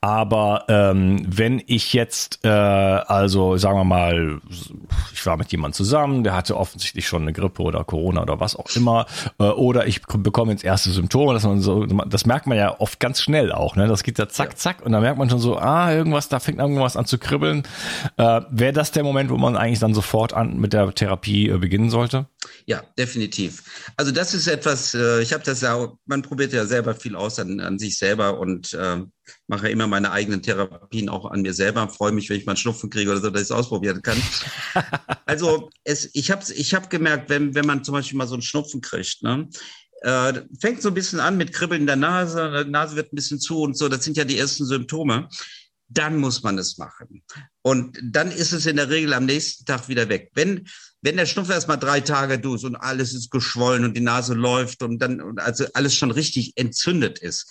Aber 0.00 0.64
ähm, 0.68 1.22
wenn 1.26 1.62
ich 1.66 1.92
jetzt, 1.92 2.40
äh, 2.44 2.48
also 2.48 3.56
sagen 3.56 3.78
wir 3.78 3.84
mal, 3.84 4.40
ich 5.12 5.24
war 5.26 5.36
mit 5.36 5.52
jemandem 5.52 5.74
zusammen, 5.74 6.24
der 6.24 6.34
hatte 6.34 6.56
offensichtlich 6.56 7.06
schon 7.06 7.22
eine 7.22 7.32
Grippe 7.32 7.62
oder 7.62 7.84
Corona 7.84 8.22
oder 8.22 8.40
was 8.40 8.56
auch 8.56 8.66
immer, 8.74 9.06
äh, 9.38 9.44
oder 9.44 9.86
ich 9.86 10.02
bekomme 10.02 10.52
jetzt 10.52 10.64
erste 10.64 10.90
Symptome, 10.90 11.34
dass 11.34 11.44
man 11.44 11.60
so, 11.60 11.86
das 11.86 12.26
merkt 12.26 12.46
man 12.46 12.58
ja 12.58 12.78
oft 12.80 13.00
ganz 13.00 13.20
schnell 13.20 13.52
auch, 13.52 13.76
ne? 13.76 13.86
Das 13.88 14.02
geht 14.02 14.18
ja 14.18 14.28
zack, 14.28 14.58
zack, 14.58 14.84
und 14.84 14.92
dann 14.92 15.02
merkt 15.02 15.18
man 15.18 15.30
schon 15.30 15.38
so, 15.40 15.58
ah, 15.58 15.92
irgendwas, 15.92 16.28
da 16.28 16.40
fängt 16.40 16.58
irgendwas 16.58 16.96
an 16.96 17.04
zu 17.04 17.18
kribbeln. 17.18 17.62
Äh, 18.16 18.40
Wäre 18.50 18.72
das 18.72 18.92
der 18.92 19.04
Moment, 19.04 19.30
wo 19.30 19.36
man 19.36 19.56
eigentlich 19.56 19.80
dann 19.80 19.94
sofort 19.94 20.32
an 20.32 20.58
mit 20.58 20.72
der 20.72 20.94
Therapie 20.94 21.48
äh, 21.48 21.58
beginnen 21.58 21.90
sollte? 21.90 22.26
Ja, 22.66 22.82
definitiv. 22.98 23.62
Also 23.96 24.12
das 24.12 24.32
ist 24.32 24.46
etwas, 24.46 24.94
äh, 24.94 25.20
ich 25.20 25.32
habe 25.32 25.44
das 25.44 25.60
ja, 25.60 25.92
man 26.06 26.22
probiert 26.22 26.52
ja 26.52 26.64
selber 26.64 26.94
viel 26.94 27.14
aus 27.14 27.38
an, 27.38 27.60
an 27.60 27.78
sich 27.78 27.98
selber 27.98 28.38
und 28.38 28.72
äh, 28.72 29.02
mache 29.46 29.68
immer 29.68 29.86
meine 29.86 30.10
eigenen 30.10 30.42
Therapien 30.42 31.08
auch 31.08 31.26
an 31.30 31.42
mir 31.42 31.52
selber. 31.52 31.88
Freue 31.88 32.12
mich, 32.12 32.30
wenn 32.30 32.38
ich 32.38 32.46
mal 32.46 32.52
einen 32.52 32.56
Schnupfen 32.56 32.88
kriege 32.88 33.10
oder 33.10 33.20
so, 33.20 33.30
dass 33.30 33.42
ich 33.42 33.48
es 33.48 33.52
ausprobieren 33.52 34.00
kann. 34.00 34.20
also 35.26 35.68
es, 35.84 36.10
ich 36.14 36.30
habe 36.30 36.42
ich 36.52 36.74
hab 36.74 36.88
gemerkt, 36.88 37.28
wenn, 37.28 37.54
wenn 37.54 37.66
man 37.66 37.84
zum 37.84 37.92
Beispiel 37.92 38.16
mal 38.16 38.28
so 38.28 38.34
einen 38.34 38.42
Schnupfen 38.42 38.80
kriegt, 38.80 39.22
ne, 39.22 39.48
äh, 40.02 40.42
fängt 40.60 40.80
so 40.80 40.88
ein 40.88 40.94
bisschen 40.94 41.20
an 41.20 41.36
mit 41.36 41.52
Kribbeln 41.52 41.82
in 41.82 41.86
der 41.86 41.96
Nase, 41.96 42.64
die 42.64 42.70
Nase 42.70 42.96
wird 42.96 43.12
ein 43.12 43.16
bisschen 43.16 43.38
zu 43.38 43.60
und 43.60 43.76
so, 43.76 43.88
das 43.88 44.04
sind 44.04 44.16
ja 44.16 44.24
die 44.24 44.38
ersten 44.38 44.64
Symptome. 44.64 45.28
Dann 45.88 46.18
muss 46.18 46.42
man 46.42 46.56
es 46.56 46.78
machen. 46.78 47.22
Und 47.62 47.98
dann 48.02 48.30
ist 48.30 48.52
es 48.52 48.66
in 48.66 48.76
der 48.76 48.88
Regel 48.88 49.12
am 49.12 49.26
nächsten 49.26 49.66
Tag 49.66 49.88
wieder 49.88 50.08
weg. 50.08 50.30
Wenn, 50.34 50.66
wenn 51.02 51.16
der 51.16 51.26
Schnupfen 51.26 51.52
erst 51.52 51.68
mal 51.68 51.76
drei 51.76 52.00
Tage 52.00 52.38
durch 52.38 52.64
und 52.64 52.76
alles 52.76 53.12
ist 53.12 53.30
geschwollen 53.30 53.84
und 53.84 53.96
die 53.96 54.00
Nase 54.00 54.34
läuft 54.34 54.82
und 54.82 54.98
dann, 54.98 55.38
also 55.38 55.66
alles 55.74 55.94
schon 55.94 56.10
richtig 56.10 56.56
entzündet 56.56 57.18
ist, 57.18 57.50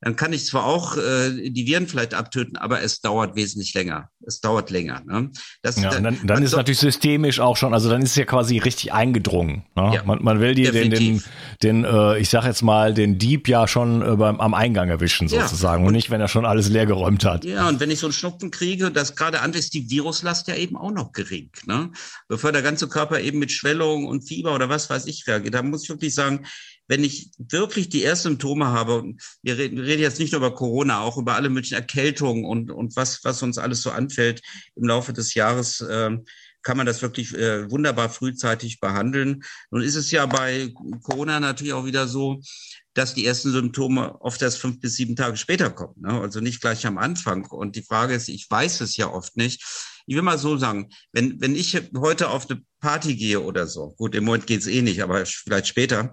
dann 0.00 0.16
kann 0.16 0.32
ich 0.32 0.46
zwar 0.46 0.64
auch 0.64 0.96
äh, 0.96 1.50
die 1.50 1.66
Viren 1.66 1.86
vielleicht 1.86 2.14
abtöten, 2.14 2.56
aber 2.56 2.82
es 2.82 3.00
dauert 3.00 3.36
wesentlich 3.36 3.74
länger. 3.74 4.08
Es 4.26 4.40
dauert 4.40 4.70
länger. 4.70 5.02
Ne? 5.06 5.30
Das, 5.62 5.80
ja, 5.80 5.90
dann, 5.90 6.04
dann, 6.04 6.18
dann 6.24 6.42
ist 6.42 6.50
es 6.50 6.56
natürlich 6.56 6.78
systemisch 6.78 7.38
auch 7.38 7.56
schon, 7.56 7.74
also 7.74 7.90
dann 7.90 8.00
ist 8.00 8.10
es 8.10 8.16
ja 8.16 8.24
quasi 8.24 8.58
richtig 8.58 8.92
eingedrungen. 8.92 9.64
Ne? 9.76 9.92
Ja, 9.94 10.02
man, 10.04 10.22
man 10.22 10.40
will 10.40 10.54
die 10.54 10.70
den, 10.70 10.90
den, 10.90 11.22
den 11.62 11.84
äh, 11.84 12.18
ich 12.18 12.30
sag 12.30 12.44
jetzt 12.44 12.62
mal, 12.62 12.94
den 12.94 13.18
Dieb 13.18 13.46
ja 13.46 13.68
schon 13.68 14.00
äh, 14.00 14.16
beim, 14.16 14.40
am 14.40 14.54
Eingang 14.54 14.88
erwischen 14.88 15.28
sozusagen 15.28 15.82
ja. 15.82 15.88
und 15.88 15.92
nicht, 15.92 16.10
wenn 16.10 16.20
er 16.20 16.28
schon 16.28 16.46
alles 16.46 16.68
leer 16.70 16.86
geräumt 16.86 17.24
hat. 17.24 17.44
Ja, 17.44 17.68
und 17.68 17.80
wenn 17.80 17.90
ich 17.90 17.98
so 17.98 18.06
einen 18.06 18.14
Schnupfen 18.14 18.50
kriege, 18.50 18.90
das 18.90 19.16
gerade 19.16 19.40
an 19.40 19.52
ist 19.52 19.74
die 19.74 19.90
Viruslast 19.90 20.48
ja 20.48 20.54
eben 20.54 20.76
auch 20.76 20.92
noch 20.92 21.12
gering. 21.12 21.50
Ne? 21.66 21.90
Bevor 22.28 22.52
der 22.52 22.62
ganze 22.62 22.88
Körper 22.88 23.20
eben 23.20 23.38
mit 23.38 23.52
Schwellung 23.52 24.06
und 24.06 24.22
Fieber 24.22 24.54
oder 24.54 24.70
was 24.70 24.88
weiß 24.88 25.06
ich 25.06 25.26
reagiert, 25.26 25.54
da 25.54 25.62
muss 25.62 25.82
ich 25.82 25.90
wirklich 25.90 26.14
sagen, 26.14 26.46
wenn 26.90 27.04
ich 27.04 27.30
wirklich 27.38 27.88
die 27.88 28.02
ersten 28.02 28.30
Symptome 28.30 28.66
habe, 28.66 29.14
wir 29.42 29.56
reden, 29.56 29.76
wir 29.76 29.84
reden 29.84 30.02
jetzt 30.02 30.18
nicht 30.18 30.32
nur 30.32 30.40
über 30.40 30.52
Corona, 30.56 31.02
auch 31.02 31.18
über 31.18 31.36
alle 31.36 31.48
möglichen 31.48 31.76
Erkältungen 31.76 32.44
und, 32.44 32.72
und 32.72 32.96
was, 32.96 33.22
was 33.22 33.44
uns 33.44 33.58
alles 33.58 33.82
so 33.82 33.92
anfällt 33.92 34.42
im 34.74 34.88
Laufe 34.88 35.12
des 35.12 35.34
Jahres, 35.34 35.82
äh, 35.82 36.18
kann 36.62 36.76
man 36.76 36.86
das 36.86 37.00
wirklich 37.00 37.32
äh, 37.32 37.70
wunderbar 37.70 38.10
frühzeitig 38.10 38.80
behandeln. 38.80 39.44
Nun 39.70 39.82
ist 39.82 39.94
es 39.94 40.10
ja 40.10 40.26
bei 40.26 40.74
Corona 41.04 41.38
natürlich 41.38 41.74
auch 41.74 41.84
wieder 41.84 42.08
so, 42.08 42.40
dass 42.92 43.14
die 43.14 43.24
ersten 43.24 43.52
Symptome 43.52 44.20
oft 44.20 44.42
erst 44.42 44.58
fünf 44.58 44.80
bis 44.80 44.96
sieben 44.96 45.14
Tage 45.14 45.36
später 45.36 45.70
kommen, 45.70 45.94
ne? 46.00 46.20
also 46.20 46.40
nicht 46.40 46.60
gleich 46.60 46.84
am 46.88 46.98
Anfang. 46.98 47.46
Und 47.46 47.76
die 47.76 47.84
Frage 47.84 48.14
ist, 48.14 48.28
ich 48.28 48.50
weiß 48.50 48.80
es 48.80 48.96
ja 48.96 49.08
oft 49.08 49.36
nicht. 49.36 49.62
Ich 50.06 50.16
will 50.16 50.22
mal 50.22 50.38
so 50.38 50.56
sagen, 50.56 50.88
wenn, 51.12 51.40
wenn 51.40 51.54
ich 51.54 51.80
heute 51.96 52.30
auf 52.30 52.50
eine 52.50 52.60
Party 52.80 53.14
gehe 53.14 53.40
oder 53.40 53.68
so, 53.68 53.94
gut, 53.96 54.16
im 54.16 54.24
Moment 54.24 54.48
geht's 54.48 54.66
eh 54.66 54.82
nicht, 54.82 55.04
aber 55.04 55.24
vielleicht 55.24 55.68
später, 55.68 56.12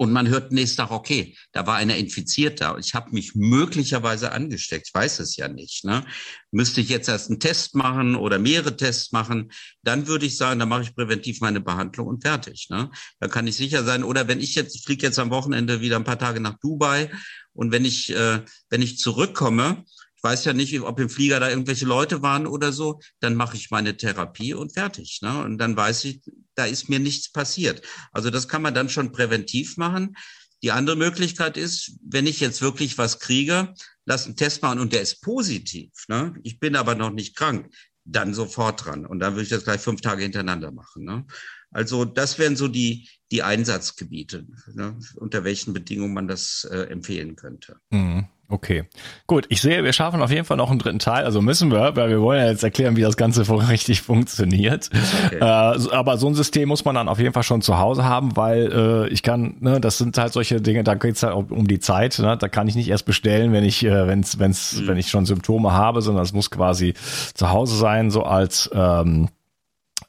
und 0.00 0.12
man 0.12 0.28
hört 0.28 0.50
nächsten 0.50 0.78
Tag, 0.78 0.92
okay, 0.92 1.36
da 1.52 1.66
war 1.66 1.76
einer 1.76 1.94
infiziert 1.94 2.62
da. 2.62 2.78
Ich 2.78 2.94
habe 2.94 3.10
mich 3.10 3.34
möglicherweise 3.34 4.32
angesteckt. 4.32 4.86
Ich 4.88 4.94
weiß 4.94 5.18
es 5.18 5.36
ja 5.36 5.46
nicht. 5.46 5.84
Ne? 5.84 6.06
Müsste 6.50 6.80
ich 6.80 6.88
jetzt 6.88 7.10
erst 7.10 7.28
einen 7.28 7.38
Test 7.38 7.74
machen 7.74 8.16
oder 8.16 8.38
mehrere 8.38 8.74
Tests 8.74 9.12
machen, 9.12 9.52
dann 9.82 10.06
würde 10.06 10.24
ich 10.24 10.38
sagen, 10.38 10.58
da 10.58 10.64
mache 10.64 10.84
ich 10.84 10.94
präventiv 10.94 11.42
meine 11.42 11.60
Behandlung 11.60 12.06
und 12.06 12.22
fertig. 12.22 12.68
Ne? 12.70 12.90
Da 13.18 13.28
kann 13.28 13.46
ich 13.46 13.56
sicher 13.56 13.84
sein. 13.84 14.02
Oder 14.02 14.26
wenn 14.26 14.40
ich 14.40 14.54
jetzt, 14.54 14.74
ich 14.74 14.84
fliege 14.84 15.04
jetzt 15.04 15.18
am 15.18 15.28
Wochenende 15.28 15.82
wieder 15.82 15.96
ein 15.96 16.04
paar 16.04 16.18
Tage 16.18 16.40
nach 16.40 16.58
Dubai 16.60 17.10
und 17.52 17.70
wenn 17.70 17.84
ich, 17.84 18.08
äh, 18.08 18.42
wenn 18.70 18.80
ich 18.80 18.96
zurückkomme, 18.96 19.84
ich 20.20 20.24
weiß 20.24 20.44
ja 20.44 20.52
nicht, 20.52 20.78
ob 20.82 21.00
im 21.00 21.08
Flieger 21.08 21.40
da 21.40 21.48
irgendwelche 21.48 21.86
Leute 21.86 22.20
waren 22.20 22.46
oder 22.46 22.72
so, 22.72 23.00
dann 23.20 23.34
mache 23.34 23.56
ich 23.56 23.70
meine 23.70 23.96
Therapie 23.96 24.52
und 24.52 24.74
fertig. 24.74 25.20
Ne? 25.22 25.42
Und 25.42 25.56
dann 25.56 25.74
weiß 25.74 26.04
ich, 26.04 26.20
da 26.54 26.66
ist 26.66 26.90
mir 26.90 26.98
nichts 26.98 27.32
passiert. 27.32 27.80
Also 28.12 28.28
das 28.28 28.46
kann 28.46 28.60
man 28.60 28.74
dann 28.74 28.90
schon 28.90 29.12
präventiv 29.12 29.78
machen. 29.78 30.14
Die 30.62 30.72
andere 30.72 30.96
Möglichkeit 30.96 31.56
ist, 31.56 31.92
wenn 32.04 32.26
ich 32.26 32.38
jetzt 32.38 32.60
wirklich 32.60 32.98
was 32.98 33.18
kriege, 33.18 33.72
lass 34.04 34.26
einen 34.26 34.36
Test 34.36 34.60
machen 34.60 34.78
und 34.78 34.92
der 34.92 35.00
ist 35.00 35.22
positiv. 35.22 35.90
Ne? 36.08 36.34
Ich 36.42 36.60
bin 36.60 36.76
aber 36.76 36.94
noch 36.94 37.10
nicht 37.10 37.34
krank. 37.34 37.72
dann 38.04 38.34
sofort 38.34 38.84
dran. 38.84 39.06
Und 39.06 39.20
dann 39.20 39.34
würde 39.34 39.44
ich 39.44 39.48
das 39.48 39.64
gleich 39.64 39.80
fünf 39.80 40.02
Tage 40.02 40.22
hintereinander 40.22 40.70
machen. 40.70 41.04
Ne? 41.04 41.24
Also 41.70 42.04
das 42.04 42.38
wären 42.38 42.56
so 42.56 42.68
die, 42.68 43.08
die 43.30 43.42
Einsatzgebiete, 43.42 44.46
ne? 44.74 44.98
unter 45.14 45.44
welchen 45.44 45.72
Bedingungen 45.72 46.12
man 46.12 46.28
das 46.28 46.64
äh, 46.70 46.82
empfehlen 46.90 47.36
könnte. 47.36 47.76
Mhm. 47.90 48.26
Okay, 48.50 48.82
gut. 49.28 49.46
Ich 49.48 49.62
sehe, 49.62 49.84
wir 49.84 49.92
schaffen 49.92 50.20
auf 50.20 50.32
jeden 50.32 50.44
Fall 50.44 50.56
noch 50.56 50.70
einen 50.70 50.80
dritten 50.80 50.98
Teil. 50.98 51.24
Also 51.24 51.40
müssen 51.40 51.70
wir, 51.70 51.94
weil 51.94 52.10
wir 52.10 52.20
wollen 52.20 52.40
ja 52.40 52.50
jetzt 52.50 52.64
erklären, 52.64 52.96
wie 52.96 53.02
das 53.02 53.16
Ganze 53.16 53.48
richtig 53.68 54.02
funktioniert. 54.02 54.90
Okay. 55.26 55.36
Äh, 55.36 55.94
aber 55.94 56.18
so 56.18 56.26
ein 56.26 56.34
System 56.34 56.68
muss 56.68 56.84
man 56.84 56.96
dann 56.96 57.08
auf 57.08 57.20
jeden 57.20 57.32
Fall 57.32 57.44
schon 57.44 57.62
zu 57.62 57.78
Hause 57.78 58.04
haben, 58.04 58.36
weil 58.36 58.72
äh, 58.72 59.08
ich 59.08 59.22
kann, 59.22 59.56
ne, 59.60 59.80
das 59.80 59.98
sind 59.98 60.18
halt 60.18 60.32
solche 60.32 60.60
Dinge, 60.60 60.82
da 60.82 60.94
geht's 60.94 61.22
halt 61.22 61.34
um 61.34 61.68
die 61.68 61.78
Zeit. 61.78 62.18
Ne? 62.18 62.36
Da 62.36 62.48
kann 62.48 62.66
ich 62.66 62.74
nicht 62.74 62.88
erst 62.88 63.06
bestellen, 63.06 63.52
wenn 63.52 63.62
ich, 63.62 63.84
äh, 63.84 64.08
wenn's, 64.08 64.40
wenn's, 64.40 64.80
mhm. 64.80 64.88
wenn 64.88 64.98
ich 64.98 65.10
schon 65.10 65.26
Symptome 65.26 65.72
habe, 65.72 66.02
sondern 66.02 66.24
es 66.24 66.32
muss 66.32 66.50
quasi 66.50 66.94
zu 67.34 67.50
Hause 67.50 67.76
sein, 67.76 68.10
so 68.10 68.24
als 68.24 68.68
ähm, 68.74 69.28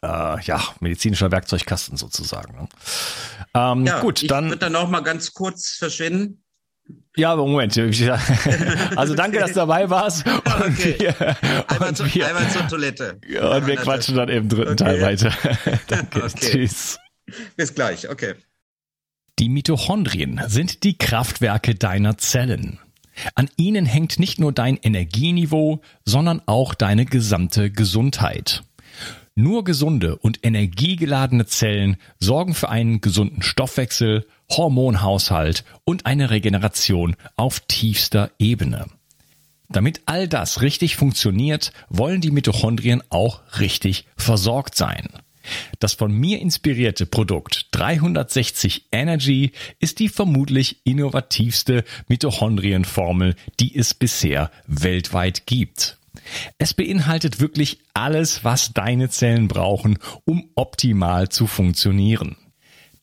äh, 0.01 0.41
ja, 0.41 0.61
medizinischer 0.79 1.31
Werkzeugkasten 1.31 1.95
sozusagen. 1.95 2.55
Ne? 2.55 2.67
Ähm, 3.53 3.85
ja, 3.85 3.99
gut, 3.99 4.23
ich 4.23 4.29
dann. 4.29 4.45
Ich 4.45 4.51
würde 4.51 4.59
dann 4.59 4.75
auch 4.75 4.89
mal 4.89 5.01
ganz 5.01 5.33
kurz 5.33 5.75
verschwinden. 5.77 6.40
Ja, 7.15 7.33
aber 7.33 7.45
Moment. 7.45 7.75
Also 8.95 9.15
danke, 9.15 9.39
dass 9.39 9.51
du 9.51 9.55
dabei 9.59 9.89
warst. 9.89 10.25
Und 10.25 10.45
okay. 10.45 10.95
wir, 10.99 11.37
einmal, 11.69 11.89
und 11.89 11.97
zu, 11.97 12.13
wir, 12.13 12.27
einmal 12.27 12.49
zur 12.49 12.67
Toilette. 12.67 13.19
Ja, 13.27 13.55
und 13.55 13.67
wir 13.67 13.75
quatschen 13.75 14.15
dann 14.15 14.29
im 14.29 14.49
dritten 14.49 14.73
okay. 14.73 14.83
Teil 14.83 15.01
weiter. 15.01 15.31
danke. 15.87 16.23
Okay. 16.23 16.51
Tschüss. 16.51 16.99
Bis 17.55 17.75
gleich. 17.75 18.09
Okay. 18.09 18.35
Die 19.39 19.49
Mitochondrien 19.49 20.41
sind 20.47 20.83
die 20.83 20.97
Kraftwerke 20.97 21.75
deiner 21.75 22.17
Zellen. 22.17 22.79
An 23.35 23.49
ihnen 23.57 23.85
hängt 23.85 24.19
nicht 24.19 24.39
nur 24.39 24.51
dein 24.51 24.77
Energieniveau, 24.77 25.81
sondern 26.05 26.41
auch 26.45 26.73
deine 26.73 27.05
gesamte 27.05 27.71
Gesundheit. 27.71 28.63
Nur 29.35 29.63
gesunde 29.63 30.17
und 30.17 30.45
energiegeladene 30.45 31.45
Zellen 31.45 31.97
sorgen 32.19 32.53
für 32.53 32.69
einen 32.69 33.01
gesunden 33.01 33.41
Stoffwechsel, 33.41 34.25
Hormonhaushalt 34.51 35.63
und 35.85 36.05
eine 36.05 36.29
Regeneration 36.29 37.15
auf 37.35 37.61
tiefster 37.61 38.31
Ebene. 38.37 38.85
Damit 39.69 40.01
all 40.05 40.27
das 40.27 40.61
richtig 40.61 40.97
funktioniert, 40.97 41.71
wollen 41.89 42.21
die 42.21 42.31
Mitochondrien 42.31 43.01
auch 43.09 43.41
richtig 43.59 44.05
versorgt 44.17 44.75
sein. 44.75 45.07
Das 45.79 45.93
von 45.93 46.11
mir 46.11 46.39
inspirierte 46.39 47.05
Produkt 47.05 47.67
360 47.71 48.87
Energy 48.91 49.53
ist 49.79 49.99
die 49.99 50.09
vermutlich 50.09 50.81
innovativste 50.83 51.83
Mitochondrienformel, 52.07 53.35
die 53.59 53.75
es 53.75 53.93
bisher 53.93 54.51
weltweit 54.67 55.47
gibt. 55.47 55.97
Es 56.57 56.73
beinhaltet 56.73 57.39
wirklich 57.39 57.79
alles, 57.93 58.43
was 58.43 58.73
deine 58.73 59.09
Zellen 59.09 59.47
brauchen, 59.47 59.97
um 60.25 60.49
optimal 60.55 61.29
zu 61.29 61.47
funktionieren. 61.47 62.35